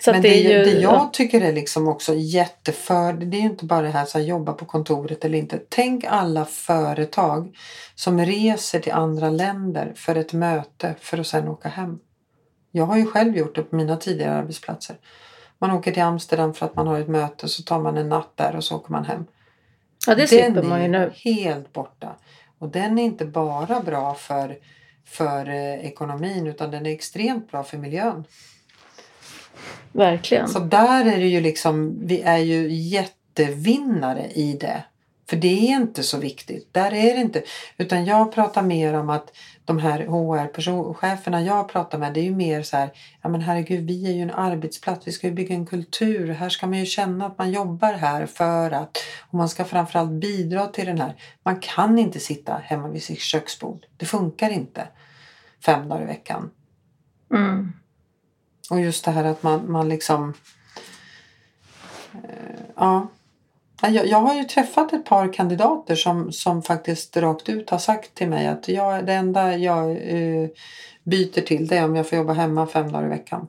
Så 0.01 0.11
Men 0.11 0.21
det, 0.21 0.29
det, 0.29 0.37
ju, 0.37 0.63
det 0.63 0.81
jag 0.81 1.13
tycker 1.13 1.41
är 1.41 1.53
liksom 1.53 1.87
också 1.87 2.13
jätteför, 2.15 3.13
det 3.13 3.37
är 3.37 3.41
ju 3.41 3.45
inte 3.45 3.65
bara 3.65 3.81
det 3.81 3.89
här 3.89 4.03
att 4.03 4.25
jobba 4.25 4.53
på 4.53 4.65
kontoret 4.65 5.25
eller 5.25 5.37
inte. 5.37 5.59
Tänk 5.69 6.03
alla 6.03 6.45
företag 6.45 7.55
som 7.95 8.19
reser 8.19 8.79
till 8.79 8.91
andra 8.91 9.29
länder 9.29 9.93
för 9.95 10.15
ett 10.15 10.33
möte 10.33 10.95
för 10.99 11.17
att 11.17 11.27
sedan 11.27 11.47
åka 11.47 11.69
hem. 11.69 11.99
Jag 12.71 12.85
har 12.85 12.97
ju 12.97 13.05
själv 13.05 13.37
gjort 13.37 13.55
det 13.55 13.63
på 13.63 13.75
mina 13.75 13.97
tidigare 13.97 14.33
arbetsplatser. 14.33 14.95
Man 15.59 15.71
åker 15.71 15.91
till 15.91 16.03
Amsterdam 16.03 16.53
för 16.53 16.65
att 16.65 16.75
man 16.75 16.87
har 16.87 16.99
ett 16.99 17.07
möte 17.07 17.47
så 17.47 17.63
tar 17.63 17.79
man 17.79 17.97
en 17.97 18.09
natt 18.09 18.31
där 18.35 18.55
och 18.55 18.63
så 18.63 18.75
åker 18.75 18.91
man 18.91 19.05
hem. 19.05 19.25
Ja 20.07 20.15
det 20.15 20.27
slipper 20.27 20.63
man 20.63 20.81
ju 20.81 20.87
nu. 20.87 21.11
helt 21.15 21.73
borta. 21.73 22.15
Och 22.59 22.69
den 22.69 22.99
är 22.99 23.03
inte 23.03 23.25
bara 23.25 23.79
bra 23.79 24.13
för, 24.13 24.57
för 25.09 25.49
eh, 25.49 25.85
ekonomin 25.85 26.47
utan 26.47 26.71
den 26.71 26.85
är 26.85 26.91
extremt 26.91 27.51
bra 27.51 27.63
för 27.63 27.77
miljön. 27.77 28.23
Verkligen. 29.91 30.47
Så 30.47 30.59
där 30.59 31.05
är 31.05 31.17
det 31.17 31.27
ju 31.27 31.41
liksom, 31.41 32.07
vi 32.07 32.21
är 32.21 32.37
ju 32.37 32.71
jättevinnare 32.71 34.27
i 34.33 34.53
det. 34.53 34.83
För 35.29 35.37
det 35.37 35.71
är 35.71 35.75
inte 35.75 36.03
så 36.03 36.17
viktigt. 36.17 36.73
Där 36.73 36.93
är 36.93 37.13
det 37.13 37.21
inte. 37.21 37.43
Utan 37.77 38.05
jag 38.05 38.33
pratar 38.33 38.61
mer 38.61 38.93
om 38.93 39.09
att 39.09 39.37
de 39.65 39.79
här 39.79 40.05
HR-cheferna 40.05 41.41
jag 41.41 41.69
pratar 41.69 41.97
med 41.97 42.13
det 42.13 42.19
är 42.19 42.23
ju 42.23 42.35
mer 42.35 42.63
så 42.63 42.77
här, 42.77 42.89
ja 43.21 43.29
men 43.29 43.41
herregud 43.41 43.85
vi 43.87 44.07
är 44.07 44.13
ju 44.13 44.21
en 44.21 44.31
arbetsplats, 44.31 45.07
vi 45.07 45.11
ska 45.11 45.27
ju 45.27 45.33
bygga 45.33 45.55
en 45.55 45.65
kultur. 45.65 46.27
Här 46.27 46.49
ska 46.49 46.67
man 46.67 46.79
ju 46.79 46.85
känna 46.85 47.25
att 47.25 47.37
man 47.37 47.51
jobbar 47.51 47.93
här 47.93 48.25
för 48.25 48.71
att, 48.71 48.97
och 49.29 49.37
man 49.37 49.49
ska 49.49 49.65
framförallt 49.65 50.11
bidra 50.11 50.67
till 50.67 50.85
den 50.85 51.01
här. 51.01 51.15
Man 51.43 51.59
kan 51.59 51.99
inte 51.99 52.19
sitta 52.19 52.53
hemma 52.63 52.87
vid 52.87 53.03
sitt 53.03 53.19
köksbord. 53.19 53.85
Det 53.97 54.05
funkar 54.05 54.49
inte 54.49 54.87
fem 55.65 55.89
dagar 55.89 56.01
i 56.01 56.05
veckan. 56.05 56.51
Mm. 57.33 57.73
Och 58.69 58.81
just 58.81 59.05
det 59.05 59.11
här 59.11 59.23
att 59.23 59.43
man, 59.43 59.71
man 59.71 59.89
liksom... 59.89 60.33
Eh, 62.13 62.61
ja. 62.75 63.07
Jag, 63.81 64.07
jag 64.07 64.21
har 64.21 64.33
ju 64.33 64.43
träffat 64.43 64.93
ett 64.93 65.05
par 65.05 65.33
kandidater 65.33 65.95
som, 65.95 66.31
som 66.31 66.61
faktiskt 66.61 67.17
rakt 67.17 67.49
ut 67.49 67.69
har 67.69 67.77
sagt 67.77 68.15
till 68.15 68.29
mig 68.29 68.47
att 68.47 68.67
jag, 68.67 69.05
det 69.05 69.13
enda 69.13 69.57
jag 69.57 69.91
eh, 69.91 70.49
byter 71.03 71.41
till 71.41 71.67
det 71.67 71.77
är 71.77 71.85
om 71.85 71.95
jag 71.95 72.09
får 72.09 72.17
jobba 72.17 72.33
hemma 72.33 72.67
fem 72.67 72.91
dagar 72.91 73.05
i 73.05 73.09
veckan. 73.09 73.47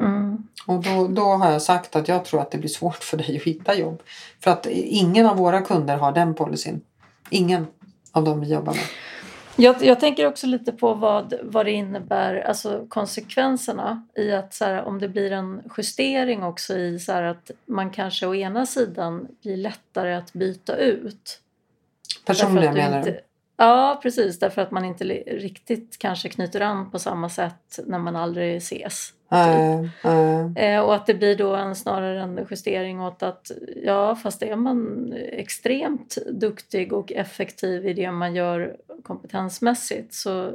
Mm. 0.00 0.48
Och 0.66 0.82
då, 0.82 1.08
då 1.08 1.22
har 1.22 1.50
jag 1.50 1.62
sagt 1.62 1.96
att 1.96 2.08
jag 2.08 2.24
tror 2.24 2.40
att 2.40 2.50
det 2.50 2.58
blir 2.58 2.68
svårt 2.68 3.04
för 3.04 3.16
dig 3.16 3.36
att 3.36 3.42
hitta 3.42 3.74
jobb. 3.74 4.02
För 4.40 4.50
att 4.50 4.66
ingen 4.70 5.26
av 5.26 5.36
våra 5.36 5.60
kunder 5.60 5.96
har 5.96 6.12
den 6.12 6.34
policyn. 6.34 6.80
Ingen 7.30 7.66
av 8.12 8.24
dem 8.24 8.40
vi 8.40 8.52
jobbar 8.52 8.74
med. 8.74 8.84
Jag, 9.62 9.84
jag, 9.84 10.00
tänker 10.00 10.26
också 10.26 10.46
lite 10.46 10.72
på 10.72 10.94
vad, 10.94 11.34
vad 11.42 11.66
det 11.66 11.72
innebär, 11.72 12.36
alltså 12.36 12.86
konsekvenserna 12.88 14.06
i 14.16 14.32
att 14.32 14.54
så 14.54 14.64
här, 14.64 14.84
om 14.84 14.98
det 14.98 15.08
blir 15.08 15.32
en 15.32 15.62
justering 15.76 16.42
också 16.42 16.76
i 16.78 16.98
så 16.98 17.12
här, 17.12 17.22
att 17.22 17.50
man 17.66 17.90
kanske 17.90 18.26
å 18.26 18.34
ena 18.34 18.66
sidan 18.66 19.28
blir 19.42 19.56
lättare 19.56 20.14
att 20.14 20.32
byta 20.32 20.76
ut. 20.76 21.40
Personligen 22.24 22.74
menar 22.74 23.02
du? 23.02 23.20
Ja 23.62 24.00
precis, 24.02 24.38
därför 24.38 24.62
att 24.62 24.70
man 24.70 24.84
inte 24.84 25.04
riktigt 25.26 25.98
kanske 25.98 26.28
knyter 26.28 26.60
an 26.60 26.90
på 26.90 26.98
samma 26.98 27.28
sätt 27.28 27.78
när 27.86 27.98
man 27.98 28.16
aldrig 28.16 28.56
ses. 28.56 29.12
Typ. 29.30 30.04
Uh, 30.04 30.80
och 30.80 30.94
att 30.94 31.06
det 31.06 31.14
blir 31.14 31.36
då 31.36 31.54
en, 31.54 31.76
snarare 31.76 32.20
en 32.20 32.46
justering 32.50 33.00
åt 33.00 33.22
att 33.22 33.50
ja 33.84 34.16
fast 34.16 34.42
är 34.42 34.56
man 34.56 35.12
extremt 35.12 36.18
duktig 36.32 36.92
och 36.92 37.12
effektiv 37.12 37.86
i 37.86 37.92
det 37.92 38.10
man 38.10 38.34
gör 38.34 38.76
kompetensmässigt 39.02 40.14
så 40.14 40.52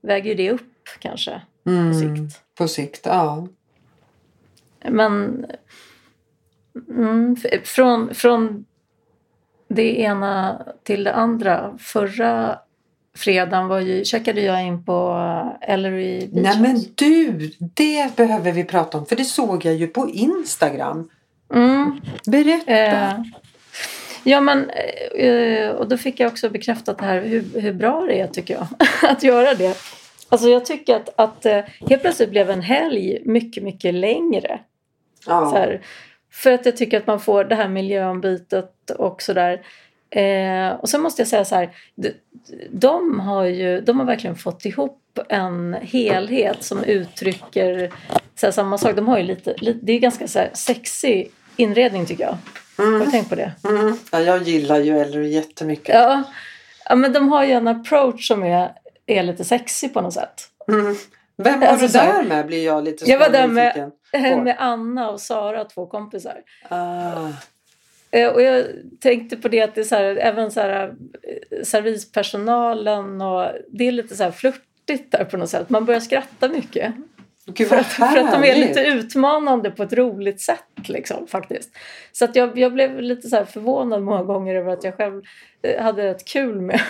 väger 0.00 0.34
det 0.34 0.50
upp 0.50 0.88
kanske 0.98 1.42
mm, 1.66 1.92
på 1.92 1.98
sikt. 1.98 2.40
På 2.54 2.68
sikt, 2.68 3.06
ja. 3.06 3.48
Men 4.88 5.46
mm, 6.88 7.36
från, 7.64 8.14
från 8.14 8.64
det 9.74 10.00
ena 10.00 10.62
till 10.82 11.04
det 11.04 11.14
andra. 11.14 11.78
Förra 11.78 12.58
fredagen 13.16 13.68
var 13.68 13.80
ju, 13.80 14.04
checkade 14.04 14.40
jag 14.40 14.62
in 14.66 14.84
på 14.84 15.18
Ellery 15.60 16.18
Beach 16.18 16.30
Nej 16.32 16.60
men 16.60 16.84
du, 16.94 17.50
det 17.58 18.16
behöver 18.16 18.52
vi 18.52 18.64
prata 18.64 18.98
om 18.98 19.06
för 19.06 19.16
det 19.16 19.24
såg 19.24 19.64
jag 19.64 19.74
ju 19.74 19.86
på 19.86 20.10
Instagram. 20.10 21.10
Mm. 21.54 22.00
Berätta. 22.26 22.72
Eh, 22.72 23.22
ja 24.24 24.40
men 24.40 24.70
eh, 25.14 25.68
och 25.68 25.88
då 25.88 25.96
fick 25.96 26.20
jag 26.20 26.32
också 26.32 26.50
bekräftat 26.50 27.00
här 27.00 27.20
hur, 27.20 27.60
hur 27.60 27.72
bra 27.72 28.00
det 28.00 28.20
är 28.20 28.26
tycker 28.26 28.54
jag 28.54 28.66
att 29.10 29.22
göra 29.22 29.54
det. 29.54 29.76
Alltså 30.28 30.48
jag 30.48 30.64
tycker 30.64 30.96
att, 30.96 31.08
att 31.16 31.46
eh, 31.46 31.60
helt 31.88 32.02
plötsligt 32.02 32.30
blev 32.30 32.50
en 32.50 32.62
helg 32.62 33.18
mycket, 33.24 33.62
mycket 33.62 33.94
längre. 33.94 34.60
Ja. 35.26 35.50
Så 35.50 35.56
här, 35.56 35.80
för 36.34 36.52
att 36.52 36.66
jag 36.66 36.76
tycker 36.76 36.96
att 36.96 37.06
man 37.06 37.20
får 37.20 37.44
det 37.44 37.54
här 37.54 37.68
miljöombytet 37.68 38.90
och 38.90 39.22
sådär. 39.22 39.62
Eh, 40.10 40.68
och 40.68 40.88
sen 40.88 41.00
måste 41.00 41.22
jag 41.22 41.28
säga 41.28 41.44
så 41.44 41.54
här, 41.54 41.76
de, 41.94 42.12
de, 42.70 43.20
har 43.20 43.44
ju, 43.44 43.80
de 43.80 43.98
har 43.98 44.06
verkligen 44.06 44.36
fått 44.36 44.64
ihop 44.64 45.18
en 45.28 45.76
helhet 45.82 46.62
som 46.62 46.84
uttrycker 46.84 47.92
så 48.34 48.46
här, 48.46 48.52
samma 48.52 48.78
sak. 48.78 48.96
De 48.96 49.08
har 49.08 49.18
ju 49.18 49.24
lite, 49.24 49.54
lite 49.58 49.78
det 49.82 49.92
är 49.92 49.98
ganska 49.98 50.28
så 50.28 50.38
här, 50.38 50.50
sexig 50.54 51.30
inredning 51.56 52.06
tycker 52.06 52.24
jag. 52.24 52.36
Mm. 52.78 52.92
Har 52.92 53.04
du 53.04 53.10
tänkt 53.10 53.28
på 53.28 53.34
det? 53.34 53.52
Mm. 53.64 53.98
Ja, 54.12 54.20
jag 54.20 54.42
gillar 54.42 54.78
ju 54.78 54.98
Ellery 54.98 55.28
jättemycket. 55.28 55.94
Ja. 55.94 56.22
ja, 56.88 56.94
men 56.94 57.12
de 57.12 57.28
har 57.28 57.44
ju 57.44 57.52
en 57.52 57.68
approach 57.68 58.28
som 58.28 58.42
är 58.42 58.72
är 59.06 59.22
lite 59.22 59.44
sexig 59.44 59.94
på 59.94 60.00
något 60.00 60.14
sätt. 60.14 60.48
Mm. 60.68 60.96
Vem 61.36 61.60
var 61.60 61.66
Alltså, 61.66 61.86
du 61.86 61.92
så 61.92 61.98
där 61.98 62.22
med 62.22 62.46
blir 62.46 62.64
jag 62.64 62.84
lite 62.84 63.10
Jag 63.10 63.18
var 63.18 63.28
där 63.28 63.46
med-. 63.46 63.90
Med 64.44 64.56
Anna 64.58 65.10
och 65.10 65.20
Sara, 65.20 65.64
två 65.64 65.86
kompisar. 65.86 66.36
Ah. 66.68 67.28
Eh, 68.10 68.28
Och 68.28 68.42
jag 68.42 68.64
tänkte 69.00 69.36
på 69.36 69.48
det 69.48 69.60
att 69.62 69.74
det 69.74 69.80
är 69.80 69.84
så 69.84 69.94
här, 69.94 70.16
även 70.16 70.50
så 70.50 70.60
här, 70.60 70.94
eh, 71.22 71.62
servispersonalen 71.64 73.20
och 73.20 73.46
det 73.68 73.88
är 73.88 73.92
lite 73.92 74.16
så 74.16 74.24
här 74.24 74.30
flörtigt 74.30 75.12
där 75.12 75.24
på 75.24 75.36
något 75.36 75.50
sätt. 75.50 75.70
Man 75.70 75.84
börjar 75.84 76.00
skratta 76.00 76.48
mycket. 76.48 76.94
Gud 77.46 77.68
För 77.68 77.76
att, 77.76 77.86
för 77.86 78.04
att 78.04 78.32
de 78.32 78.44
är 78.50 78.54
lite 78.54 78.80
utmanande 78.80 79.70
på 79.70 79.82
ett 79.82 79.92
roligt 79.92 80.40
sätt 80.40 80.88
liksom 80.88 81.26
faktiskt. 81.26 81.70
Så 82.12 82.24
att 82.24 82.36
jag, 82.36 82.58
jag 82.58 82.72
blev 82.72 83.00
lite 83.00 83.28
så 83.28 83.44
förvånad 83.44 84.02
många 84.02 84.22
gånger 84.22 84.54
över 84.54 84.72
att 84.72 84.84
jag 84.84 84.96
själv 84.96 85.22
eh, 85.62 85.82
hade 85.82 86.04
rätt 86.04 86.24
kul 86.24 86.60
med 86.60 86.80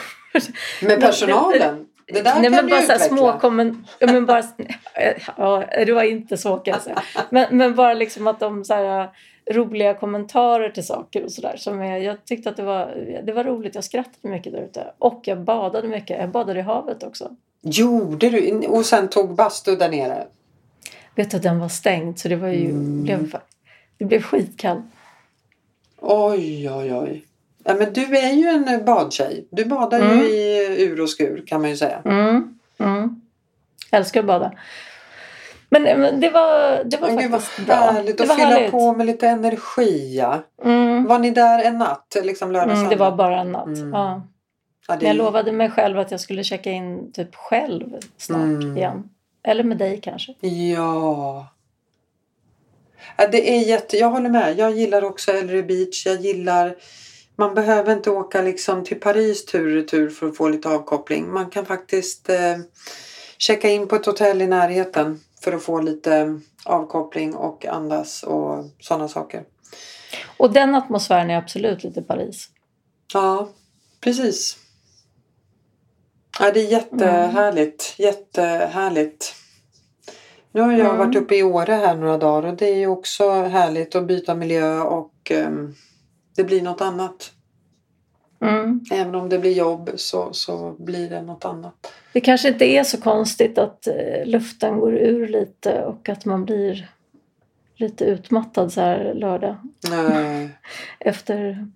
Med 0.82 1.00
personalen? 1.00 1.86
Det 2.06 2.22
där 2.22 2.34
Nej, 2.34 2.42
kan 2.42 2.52
men 2.52 2.64
du 2.66 2.70
bara 2.70 2.80
så 2.82 2.92
utveckla. 2.92 3.16
små 3.16 3.38
kommen, 3.38 3.86
men 4.00 4.26
bara, 4.26 4.42
ja, 5.36 5.64
det 5.86 5.92
var 5.92 6.02
inte 6.02 6.36
så 6.36 6.56
kan 6.56 6.72
jag 6.72 6.82
säga. 6.82 7.02
Men, 7.30 7.56
men 7.56 7.74
bara 7.74 7.94
liksom 7.94 8.26
att 8.26 8.40
de 8.40 8.64
så 8.64 8.74
här, 8.74 9.08
roliga 9.50 9.94
kommentarer 9.94 10.68
till 10.70 10.86
saker 10.86 11.24
och 11.24 11.32
sådär. 11.32 11.82
är- 11.82 11.96
Jag 11.98 12.24
tyckte 12.24 12.50
att 12.50 12.56
det 12.56 12.62
var, 12.62 12.86
det 13.26 13.32
var 13.32 13.44
roligt. 13.44 13.74
Jag 13.74 13.84
skrattade 13.84 14.28
mycket 14.28 14.52
där 14.52 14.60
ute. 14.60 14.92
Och 14.98 15.20
jag 15.24 15.40
badade 15.40 15.88
mycket. 15.88 16.20
Jag 16.20 16.30
badade 16.30 16.58
i 16.58 16.62
havet 16.62 17.02
också. 17.02 17.30
Gjorde 17.62 18.30
du? 18.30 18.66
Och 18.66 18.86
sen 18.86 19.08
tog 19.08 19.34
bastu 19.34 19.76
där 19.76 19.88
nere? 19.88 20.26
Vet 21.14 21.30
du 21.30 21.36
att 21.36 21.42
den 21.42 21.58
var 21.58 21.68
stängd 21.68 22.18
så 22.18 22.28
det 22.28 22.36
var 22.36 22.48
ju, 22.48 22.70
Mm. 22.70 23.02
blev, 23.02 23.36
det 23.98 24.04
blev 24.04 24.22
skitkallt. 24.22 24.84
Oj, 26.00 26.70
oj, 26.70 26.94
oj. 26.94 27.24
Ja, 27.64 27.74
men 27.74 27.92
du 27.92 28.16
är 28.16 28.32
ju 28.32 28.46
en 28.48 28.84
badtjej. 28.84 29.46
Du 29.50 29.64
badar 29.64 30.00
Mm. 30.00 30.18
ju 30.18 30.24
i 30.24 30.82
ur 30.82 31.00
och 31.00 31.10
skur 31.10 31.44
kan 31.46 31.60
man 31.60 31.70
ju 31.70 31.76
säga. 31.76 31.98
Mm, 32.04 32.58
mm. 32.78 33.20
Jag 33.90 33.98
älskar 33.98 34.20
att 34.20 34.26
bada. 34.26 34.52
Men, 35.70 35.82
men 35.82 36.20
det 36.20 36.30
var, 36.30 36.84
det 36.84 36.96
var 36.96 37.08
Men 37.08 37.16
gud 37.18 37.30
vad 37.30 37.42
faktiskt 37.42 37.66
bra. 37.66 37.74
härligt 37.76 38.16
Det 38.18 38.22
att 38.22 38.28
var 38.28 38.36
fylla 38.36 38.48
härligt. 38.48 38.70
på 38.70 38.92
med 38.92 39.06
lite 39.06 39.28
energi. 39.28 40.16
Ja. 40.18 40.42
Mm. 40.64 41.04
Var 41.04 41.18
ni 41.18 41.30
där 41.30 41.64
en 41.64 41.78
natt? 41.78 42.16
Liksom 42.22 42.52
lördag, 42.52 42.76
Mm, 42.76 42.88
det 42.88 42.96
var 42.96 43.12
bara 43.16 43.40
en 43.40 43.52
natt. 43.52 43.66
Mm. 43.66 43.90
Ja. 43.92 44.22
Ja, 44.88 44.96
det 44.96 45.06
jag 45.06 45.16
lovade 45.16 45.52
mig 45.52 45.70
själv 45.70 45.98
att 45.98 46.10
jag 46.10 46.20
skulle 46.20 46.44
checka 46.44 46.70
in 46.70 47.12
typ 47.12 47.34
själv 47.34 47.84
snart 48.16 48.40
Mm. 48.40 48.76
igen. 48.76 49.08
Eller 49.42 49.64
med 49.64 49.78
dig 49.78 50.00
kanske. 50.02 50.34
Ja. 50.40 51.46
ja. 53.16 53.26
Det 53.32 53.50
är 53.56 53.60
jätte... 53.60 53.96
Jag 53.96 54.08
håller 54.10 54.30
med. 54.30 54.58
Jag 54.58 54.70
gillar 54.72 55.04
också 55.04 55.32
Ellery 55.32 55.62
Beach. 55.62 56.06
Jag 56.06 56.20
gillar... 56.20 56.74
Man 57.36 57.54
behöver 57.54 57.92
inte 57.92 58.10
åka 58.10 58.42
liksom 58.42 58.84
till 58.84 59.00
Paris 59.00 59.44
tur 59.46 59.66
och 59.66 59.72
retur 59.82 60.10
för 60.10 60.28
att 60.28 60.36
få 60.36 60.48
lite 60.48 60.68
avkoppling. 60.68 61.32
Man 61.32 61.50
kan 61.50 61.66
faktiskt 61.66 62.28
eh, 62.28 62.56
checka 63.38 63.68
in 63.70 63.88
på 63.88 63.96
ett 63.96 64.06
hotell 64.06 64.42
i 64.42 64.46
närheten 64.46 65.20
för 65.40 65.52
att 65.52 65.62
få 65.62 65.80
lite 65.80 66.40
avkoppling 66.64 67.34
och 67.34 67.66
andas 67.66 68.22
och 68.22 68.64
sådana 68.80 69.08
saker. 69.08 69.44
Och 70.36 70.52
den 70.52 70.74
atmosfären 70.74 71.30
är 71.30 71.38
absolut 71.38 71.84
lite 71.84 72.02
Paris. 72.02 72.48
Ja, 73.12 73.48
precis. 74.00 74.56
Ja, 76.40 76.50
det 76.52 76.60
är 76.60 76.70
jättehärligt. 76.72 77.94
Jättehärligt. 77.98 79.34
Nu 80.52 80.60
har 80.60 80.72
jag 80.72 80.80
Mm. 80.80 80.98
varit 80.98 81.16
uppe 81.16 81.36
i 81.36 81.42
Åre 81.42 81.72
här 81.72 81.94
några 81.96 82.18
dagar 82.18 82.48
och 82.48 82.56
det 82.56 82.68
är 82.68 82.76
ju 82.76 82.86
också 82.86 83.30
härligt 83.30 83.94
att 83.94 84.06
byta 84.06 84.34
miljö 84.34 84.80
och 84.80 85.30
ehm, 85.30 85.74
det 86.36 86.44
blir 86.44 86.62
något 86.62 86.80
annat. 86.80 87.32
Mm. 88.40 88.80
Även 88.92 89.14
om 89.14 89.28
det 89.28 89.38
blir 89.38 89.52
jobb 89.52 89.90
så, 89.96 90.32
så 90.32 90.74
blir 90.78 91.10
det 91.10 91.22
något 91.22 91.44
annat. 91.44 91.92
Det 92.12 92.20
kanske 92.20 92.48
inte 92.48 92.64
är 92.64 92.84
så 92.84 93.00
konstigt 93.00 93.58
att 93.58 93.86
eh, 93.86 94.26
luften 94.26 94.80
går 94.80 94.94
ur 94.94 95.28
lite 95.28 95.84
och 95.84 96.08
att 96.08 96.24
man 96.24 96.44
blir 96.44 96.90
lite 97.76 98.04
utmattad 98.04 98.72
så 98.72 98.80
här 98.80 99.14
lördag 99.14 99.56
Nej. 99.90 100.48
efter 101.00 101.66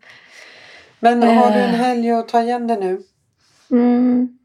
Men 1.01 1.23
har 1.23 1.51
du 1.51 1.57
en 1.59 1.75
Eh. 1.75 1.81
helg 1.81 2.11
att 2.11 2.29
ta 2.29 2.42
igen 2.42 2.66
det 2.66 2.77
nu? 2.77 3.03
Mm. 3.71 4.38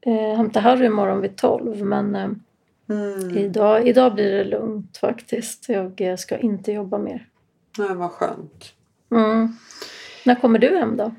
Jag 0.00 0.36
hämtar 0.36 0.60
Harry 0.60 0.86
imorgon 0.86 1.20
vid 1.20 1.36
12 1.36 1.84
men 1.84 2.14
eh, 2.14 2.28
Mm. 2.88 3.38
idag, 3.38 3.88
idag 3.88 4.14
blir 4.14 4.32
det 4.32 4.44
lugnt 4.44 4.96
faktiskt. 4.98 5.68
Jag 5.68 6.00
eh, 6.00 6.16
ska 6.16 6.38
inte 6.38 6.72
jobba 6.72 6.98
mer. 6.98 7.28
Nej, 7.78 7.94
vad 7.94 8.10
skönt. 8.10 8.72
Mm. 9.10 9.56
När 10.24 10.34
kommer 10.34 10.58
du 10.58 10.78
hem 10.78 10.96
då? 10.96 11.14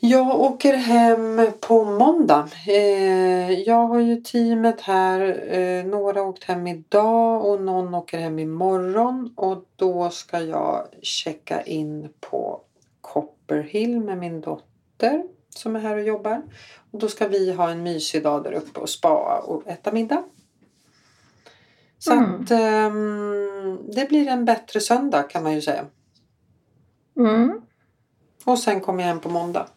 Jag 0.00 0.40
åker 0.40 0.76
hem 0.76 1.46
på 1.60 1.84
måndag. 1.84 2.48
Eh, 2.68 3.52
jag 3.52 3.86
har 3.86 3.98
ju 4.00 4.16
teamet 4.16 4.80
här. 4.80 5.48
Eh, 5.54 5.84
några 5.84 6.20
har 6.20 6.28
åkt 6.28 6.44
hem 6.44 6.66
idag 6.66 7.44
och 7.44 7.60
någon 7.60 7.94
åker 7.94 8.18
hem 8.18 8.38
imorgon. 8.38 9.32
Och 9.36 9.64
då 9.76 10.10
ska 10.10 10.40
jag 10.40 10.86
checka 11.02 11.62
in 11.62 12.08
på 12.20 12.60
Copperhill 13.00 14.00
med 14.00 14.18
min 14.18 14.40
dotter 14.40 15.24
som 15.50 15.76
är 15.76 15.80
här 15.80 15.96
och 15.96 16.02
jobbar. 16.02 16.42
Och 16.90 16.98
då 16.98 17.08
ska 17.08 17.28
vi 17.28 17.52
ha 17.52 17.70
en 17.70 17.82
mysig 17.82 18.22
dag 18.22 18.44
där 18.44 18.52
uppe 18.52 18.80
och 18.80 18.88
spa 18.90 19.38
och 19.46 19.66
äta 19.66 19.92
middag. 19.92 20.22
Så 21.98 22.12
Mm. 22.12 22.34
att 22.34 22.50
ehm, 22.50 23.78
det 23.94 24.08
blir 24.08 24.28
en 24.28 24.44
bättre 24.44 24.80
söndag 24.80 25.22
kan 25.22 25.42
man 25.42 25.54
ju 25.54 25.60
säga. 25.60 25.84
Mm. 27.16 27.60
Och 28.44 28.58
sen 28.58 28.80
kommer 28.80 29.02
jag 29.02 29.08
hem 29.08 29.20
på 29.20 29.28
måndag. 29.28 29.68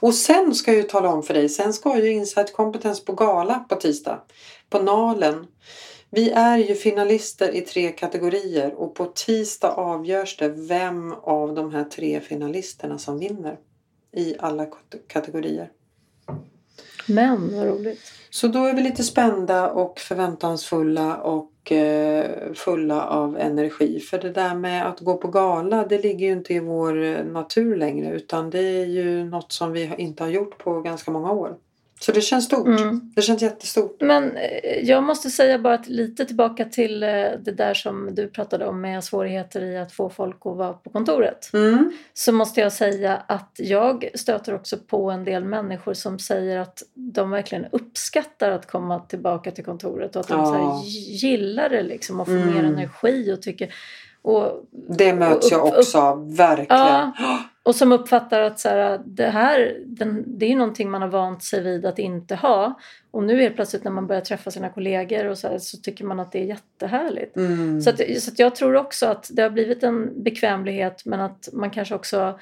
Och 0.00 0.14
sen 0.14 0.54
ska 0.54 0.70
jag 0.70 0.82
ju 0.82 0.88
tala 0.88 1.08
om 1.08 1.22
för 1.22 1.34
dig, 1.34 1.48
sen 1.48 1.72
ska 1.72 1.98
ju 1.98 2.12
Insight 2.12 2.52
Kompetens 2.52 3.04
på 3.04 3.12
gala 3.12 3.58
på 3.68 3.76
tisdag. 3.76 4.22
På 4.70 4.78
Nalen. 4.78 5.46
Vi 6.10 6.30
är 6.30 6.58
ju 6.58 6.74
finalister 6.74 7.54
i 7.54 7.60
tre 7.60 7.92
kategorier 7.92 8.74
och 8.74 8.94
på 8.94 9.04
tisdag 9.04 9.70
avgörs 9.70 10.36
det 10.36 10.48
vem 10.48 11.12
av 11.12 11.54
de 11.54 11.74
här 11.74 11.84
tre 11.84 12.20
finalisterna 12.20 12.98
som 12.98 13.18
vinner. 13.18 13.58
I 14.12 14.36
alla 14.38 14.64
kat- 14.64 15.08
kategorier. 15.08 15.70
Men 17.06 17.56
vad 17.56 17.66
roligt. 17.66 18.00
Så 18.36 18.48
då 18.48 18.64
är 18.64 18.74
vi 18.74 18.82
lite 18.82 19.02
spända 19.02 19.70
och 19.70 19.98
förväntansfulla 19.98 21.16
och 21.16 21.72
eh, 21.72 22.52
fulla 22.54 23.06
av 23.06 23.38
energi. 23.38 24.00
För 24.00 24.18
det 24.18 24.30
där 24.30 24.54
med 24.54 24.88
att 24.88 25.00
gå 25.00 25.16
på 25.16 25.28
gala 25.28 25.86
det 25.86 25.98
ligger 25.98 26.26
ju 26.26 26.32
inte 26.32 26.54
i 26.54 26.60
vår 26.60 27.02
eh, 27.02 27.24
natur 27.24 27.76
längre 27.76 28.10
utan 28.10 28.50
det 28.50 28.58
är 28.58 28.86
ju 28.86 29.24
något 29.24 29.52
som 29.52 29.72
vi 29.72 29.94
inte 29.98 30.22
har 30.22 30.30
gjort 30.30 30.58
på 30.58 30.80
ganska 30.80 31.10
många 31.10 31.32
år. 31.32 31.56
Så 32.00 32.12
det 32.12 32.20
känns 32.20 32.44
stort. 32.44 32.66
Mm. 32.66 33.12
Det 33.16 33.22
känns 33.22 33.42
jättestort. 33.42 33.96
Men 34.00 34.36
eh, 34.36 34.78
jag 34.82 35.02
måste 35.02 35.30
säga 35.30 35.58
bara 35.58 35.78
lite 35.86 36.24
tillbaka 36.24 36.64
till 36.64 37.02
eh, 37.02 37.08
det 37.44 37.52
där 37.56 37.74
som 37.74 38.14
du 38.14 38.28
pratade 38.28 38.66
om 38.66 38.80
med 38.80 39.04
svårigheter 39.04 39.60
i 39.62 39.78
att 39.78 39.92
få 39.92 40.10
folk 40.10 40.36
att 40.44 40.56
vara 40.56 40.72
på 40.72 40.90
kontoret. 40.90 41.50
Mm. 41.52 41.92
Så 42.14 42.32
måste 42.32 42.60
jag 42.60 42.72
säga 42.72 43.22
att 43.28 43.52
jag 43.56 44.08
stöter 44.14 44.54
också 44.54 44.76
på 44.86 45.10
en 45.10 45.24
del 45.24 45.44
människor 45.44 45.94
som 45.94 46.18
säger 46.18 46.58
att 46.58 46.82
de 46.94 47.30
verkligen 47.30 47.66
uppskattar 47.72 48.50
att 48.50 48.66
komma 48.70 48.98
tillbaka 49.00 49.50
till 49.50 49.64
kontoret 49.64 50.16
och 50.16 50.20
att 50.20 50.28
de 50.28 50.40
Ja. 50.54 50.82
gillar 51.22 51.68
det 51.68 51.82
liksom 51.82 52.20
och 52.20 52.26
får 52.26 52.34
mer 52.34 52.58
Mm. 52.60 52.74
energi 52.74 53.32
och 53.32 53.42
tycker 53.42 53.74
och, 54.22 54.64
Det 54.88 55.14
möts 55.14 55.50
jag 55.50 55.60
Upp- 55.66 55.72
upp- 55.72 55.78
också 55.78 55.98
av, 55.98 56.36
verkligen. 56.36 56.66
Ja. 56.78 57.12
och 57.66 57.74
som 57.74 57.92
uppfattar 57.92 58.40
att 58.40 58.60
så 58.60 58.68
här, 58.68 59.00
det 59.04 59.26
här 59.26 59.76
den, 59.86 60.24
det 60.26 60.52
är 60.52 60.56
någonting 60.56 60.90
man 60.90 61.02
har 61.02 61.08
vant 61.08 61.44
sig 61.44 61.62
vid 61.62 61.86
att 61.86 61.98
inte 61.98 62.34
ha 62.34 62.78
och 63.10 63.24
nu 63.24 63.42
är 63.42 63.50
plötsligt 63.50 63.84
när 63.84 63.90
man 63.90 64.06
börjar 64.06 64.20
träffa 64.20 64.50
sina 64.50 64.68
kollegor 64.68 65.26
och 65.26 65.38
så, 65.38 65.48
här, 65.48 65.58
så 65.58 65.76
tycker 65.76 66.04
man 66.04 66.20
att 66.20 66.32
det 66.32 66.38
är 66.38 66.44
jättehärligt. 66.44 67.36
Mm. 67.36 67.80
Så, 67.80 67.90
att, 67.90 67.96
så 68.20 68.30
att 68.30 68.38
jag 68.38 68.54
tror 68.54 68.76
också 68.76 69.06
att 69.06 69.30
det 69.32 69.42
har 69.42 69.50
blivit 69.50 69.82
en 69.82 70.22
bekvämlighet 70.22 71.02
men 71.04 71.20
att 71.20 71.48
man 71.52 71.70
kanske 71.70 71.94
också 71.94 72.38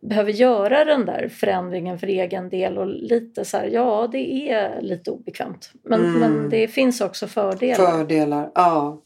behöver 0.00 0.32
göra 0.32 0.84
den 0.84 1.06
där 1.06 1.28
förändringen 1.28 1.98
för 1.98 2.06
egen 2.06 2.48
del 2.48 2.78
och 2.78 2.86
lite 2.86 3.44
så 3.44 3.56
här, 3.56 3.66
ja 3.66 4.08
det 4.12 4.50
är 4.50 4.80
lite 4.80 5.10
obekvämt. 5.10 5.70
Men, 5.82 6.00
Mm. 6.00 6.20
men 6.20 6.50
det 6.50 6.68
finns 6.68 7.00
också 7.00 7.26
fördelar. 7.26 7.90
Fördelar, 7.90 8.50
ja. 8.54 9.02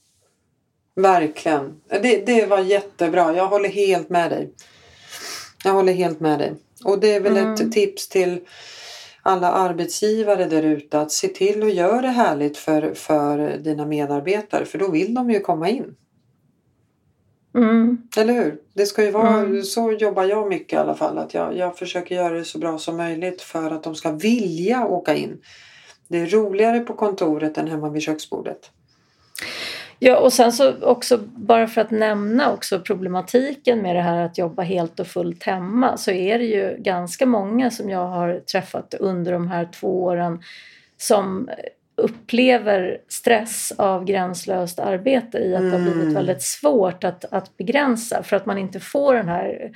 Verkligen. 0.95 1.81
Det, 1.89 2.27
det 2.27 2.47
var 2.47 2.59
jättebra. 2.59 3.37
Jag 3.37 3.47
håller 3.47 3.69
helt 3.69 4.09
med 4.09 4.31
dig. 4.31 4.51
Jag 5.65 5.73
håller 5.73 5.93
helt 5.93 6.21
med 6.21 6.39
dig. 6.39 6.55
Och 6.85 7.01
det 7.01 7.15
är 7.15 7.21
väl 7.21 7.37
Mm. 7.37 7.55
ett 7.55 7.73
tips 7.73 8.09
till 8.09 8.41
alla 9.23 9.53
arbetsgivare 9.53 10.45
där 10.45 10.63
ute 10.63 11.01
att 11.01 11.13
se 11.13 11.29
till 11.29 11.63
att 11.63 11.75
göra 11.75 12.01
det 12.01 12.09
härligt 12.09 12.57
för, 12.57 12.95
för 12.95 13.59
dina 13.59 13.87
medarbetare 13.87 14.65
för 14.65 14.79
då 14.79 14.91
vill 14.91 15.15
de 15.15 15.31
ju 15.31 15.41
komma 15.41 15.69
in. 15.69 15.95
Mm. 17.55 17.99
Eller 18.17 18.33
hur? 18.35 18.59
Det 18.75 18.87
ska 18.87 19.05
ju 19.05 19.11
vara, 19.11 19.29
Mm. 19.39 19.63
så 19.63 19.93
jobbar 19.93 20.25
jag 20.25 20.49
mycket 20.49 20.73
i 20.73 20.77
alla 20.77 20.95
fall. 20.95 21.19
Att 21.19 21.35
jag, 21.35 21.57
jag 21.57 21.79
försöker 21.79 22.15
göra 22.15 22.35
det 22.35 22.45
så 22.45 22.59
bra 22.59 22.79
som 22.79 22.97
möjligt 22.97 23.43
för 23.43 23.71
att 23.71 23.83
de 23.83 23.95
ska 23.95 24.13
vilja 24.13 24.87
åka 24.87 25.15
in. 25.15 25.39
Det 26.09 26.19
är 26.19 26.27
roligare 26.27 26.81
på 26.81 26.95
kontoret 26.95 27.59
än 27.59 27.69
hemma 27.69 27.89
vid 27.91 28.03
köksbordet. 28.03 28.71
Ja, 30.05 30.19
och 30.19 30.33
sen 30.33 30.53
så 30.53 30.83
också 30.83 31.19
bara 31.37 31.67
för 31.67 31.81
att 31.81 31.91
nämna 31.91 32.53
också 32.53 32.81
problematiken 32.81 33.79
med 33.79 33.97
det 33.97 34.03
här 34.03 34.25
att 34.25 34.39
jobba 34.39 34.63
helt 34.63 35.01
och 35.01 35.07
fullt 35.07 35.43
hemma 35.43 35.97
så 35.97 36.11
är 36.11 36.39
det 36.39 36.45
ju 36.45 36.77
ganska 36.79 37.27
många 37.27 37.71
som 37.71 37.91
jag 37.91 38.07
har 38.07 38.41
träffat 38.41 38.95
under 38.95 39.33
de 39.33 39.49
här 39.49 39.69
två 39.81 40.03
åren 40.03 40.43
som 40.97 41.51
upplever 41.97 42.99
stress 43.09 43.73
av 43.79 44.05
gränslöst 44.05 44.79
arbete 44.79 45.39
i 45.39 45.55
att 45.55 45.63
det 45.63 45.71
har 45.71 45.79
blivit 45.79 46.03
Mm. 46.03 46.15
väldigt 46.15 46.43
svårt 46.43 47.05
att, 47.05 47.25
att 47.31 47.57
begränsa 47.57 48.23
för 48.23 48.37
att 48.37 48.47
man 48.47 48.59
inte 48.59 48.81
får 48.81 49.15
den 49.15 49.29
här 49.29 49.71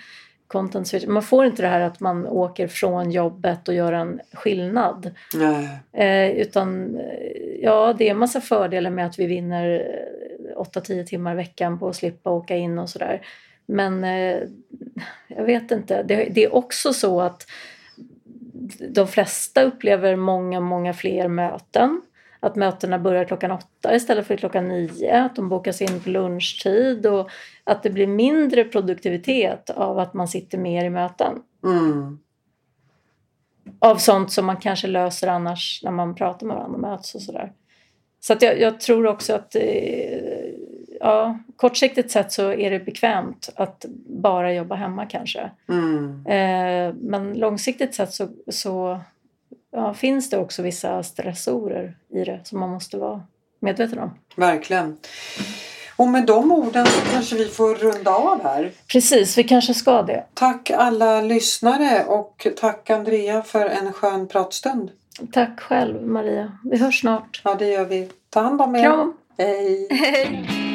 content 0.47 0.89
switch. 0.89 1.07
Man 1.07 1.23
får 1.23 1.47
inte 1.47 1.63
det 1.63 1.69
här 1.69 1.81
att 1.81 2.01
man 2.01 2.27
åker 2.27 2.69
från 2.69 3.11
jobbet 3.11 3.69
och 3.69 3.75
gör 3.75 3.93
en 3.93 4.21
skillnad. 4.33 5.11
Nej. 5.35 5.69
Eh, 5.93 6.41
utan 6.41 6.97
eh, 6.97 7.63
ja, 7.63 7.95
det 7.99 8.07
är 8.07 8.11
en 8.11 8.19
massa 8.19 8.41
fördelar 8.41 8.91
med 8.91 9.07
att 9.07 9.19
vi 9.19 9.27
vinner 9.27 9.87
eh, 10.57 10.61
8-10 10.61 11.05
timmar 11.05 11.33
i 11.33 11.37
veckan 11.37 11.79
på 11.79 11.89
att 11.89 11.97
slippa 11.97 12.31
åka 12.31 12.57
in 12.57 12.79
och 12.79 12.91
sådär. 12.91 13.23
Men 13.67 14.05
eh, 14.05 14.39
jag 15.29 15.45
vet 15.45 15.71
inte. 15.71 16.03
Det, 16.03 16.29
det 16.31 16.45
är 16.45 16.55
också 16.55 16.93
så 16.93 17.21
att 17.21 17.47
de 18.89 19.09
flesta 19.09 19.63
upplever 19.63 20.17
många, 20.17 20.61
många 20.61 20.95
fler 20.95 21.29
möten. 21.29 22.03
Att 22.41 22.57
mötena 22.57 22.99
börjar 22.99 23.25
klockan 23.25 23.51
åtta 23.51 23.95
istället 23.95 24.27
för 24.27 24.37
klockan 24.37 24.69
nio. 24.69 25.25
Att 25.25 25.37
de 25.37 25.49
bokas 25.49 25.83
in 25.83 26.01
på 26.01 26.11
lunchtid 26.11 27.07
och 27.07 27.31
att 27.65 27.83
det 27.83 27.91
blir 27.91 28.07
mindre 28.07 28.65
produktivitet 28.65 29.71
av 29.71 29.99
att 29.99 30.15
man 30.15 30.29
sitter 30.29 30.59
mer 30.59 30.85
i 30.85 30.91
möten. 30.91 31.43
Mm. 31.65 32.19
Av 33.79 33.97
sånt 33.97 34.33
som 34.33 34.47
man 34.47 34.57
kanske 34.57 34.87
löser 34.87 35.29
annars 35.29 35.81
när 35.85 35.91
man 35.91 36.15
pratar 36.15 36.47
med 36.47 36.57
varandra 36.57 36.75
och 36.75 36.81
möts 36.81 37.15
och 37.15 37.23
sådär. 37.23 37.53
Så 38.21 38.33
att 38.33 38.43
jag, 38.43 38.61
jag 38.61 38.81
tror 38.81 39.07
också 39.07 39.35
att 39.35 39.55
eh, 39.55 40.47
ja, 41.01 41.39
kortsiktigt 41.57 42.11
sett 42.11 42.33
så 42.33 42.53
är 42.53 42.71
det 42.71 42.81
bekvämt 42.81 43.51
att 43.57 43.85
bara 44.07 44.53
jobba 44.53 44.75
hemma 44.75 45.07
kanske. 45.07 45.51
Mm. 45.69 46.27
Eh, 46.27 46.95
men 47.01 47.35
långsiktigt 47.35 47.95
sett 47.95 48.13
så, 48.13 48.29
så 48.49 49.01
ja, 49.77 49.95
finns 49.95 50.31
det 50.31 50.39
också 50.39 50.63
vissa 50.63 51.03
stressorer 51.03 51.97
i 52.15 52.25
det 52.25 52.41
som 52.45 52.61
man 52.61 52.71
måste 52.71 52.97
vara 52.97 53.23
medveten 53.61 53.99
om. 53.99 54.11
Verkligen. 54.37 54.97
Och 55.97 56.09
med 56.09 56.27
de 56.27 56.53
orden 56.53 56.87
så 56.87 57.01
kanske 57.13 57.37
vi 57.37 57.45
får 57.45 57.75
runda 57.75 58.11
av 58.11 58.43
här. 58.43 58.73
Precis, 58.93 59.39
vi 59.39 59.45
kanske 59.45 59.75
ska 59.75 60.03
det. 60.03 60.25
Tack 60.35 60.71
alla 60.71 61.21
lyssnare 61.21 62.05
och 62.05 62.47
tack 62.57 62.91
Andrea 62.91 63.43
för 63.43 63.67
en 63.67 63.93
skön 63.93 64.29
pratstund. 64.29 64.91
Tack 65.33 65.61
själv 65.61 66.07
Maria. 66.07 66.59
Vi 66.65 66.79
hörs 66.79 67.01
snart. 67.01 67.41
Ja, 67.45 67.55
det 67.55 67.67
gör 67.67 67.85
vi. 67.85 68.09
Ta 68.31 68.41
hand 68.41 68.61
om 68.61 68.77
er. 68.77 68.83
Kram! 68.83 69.17
Hej! 69.39 69.89
Hej! 69.91 70.49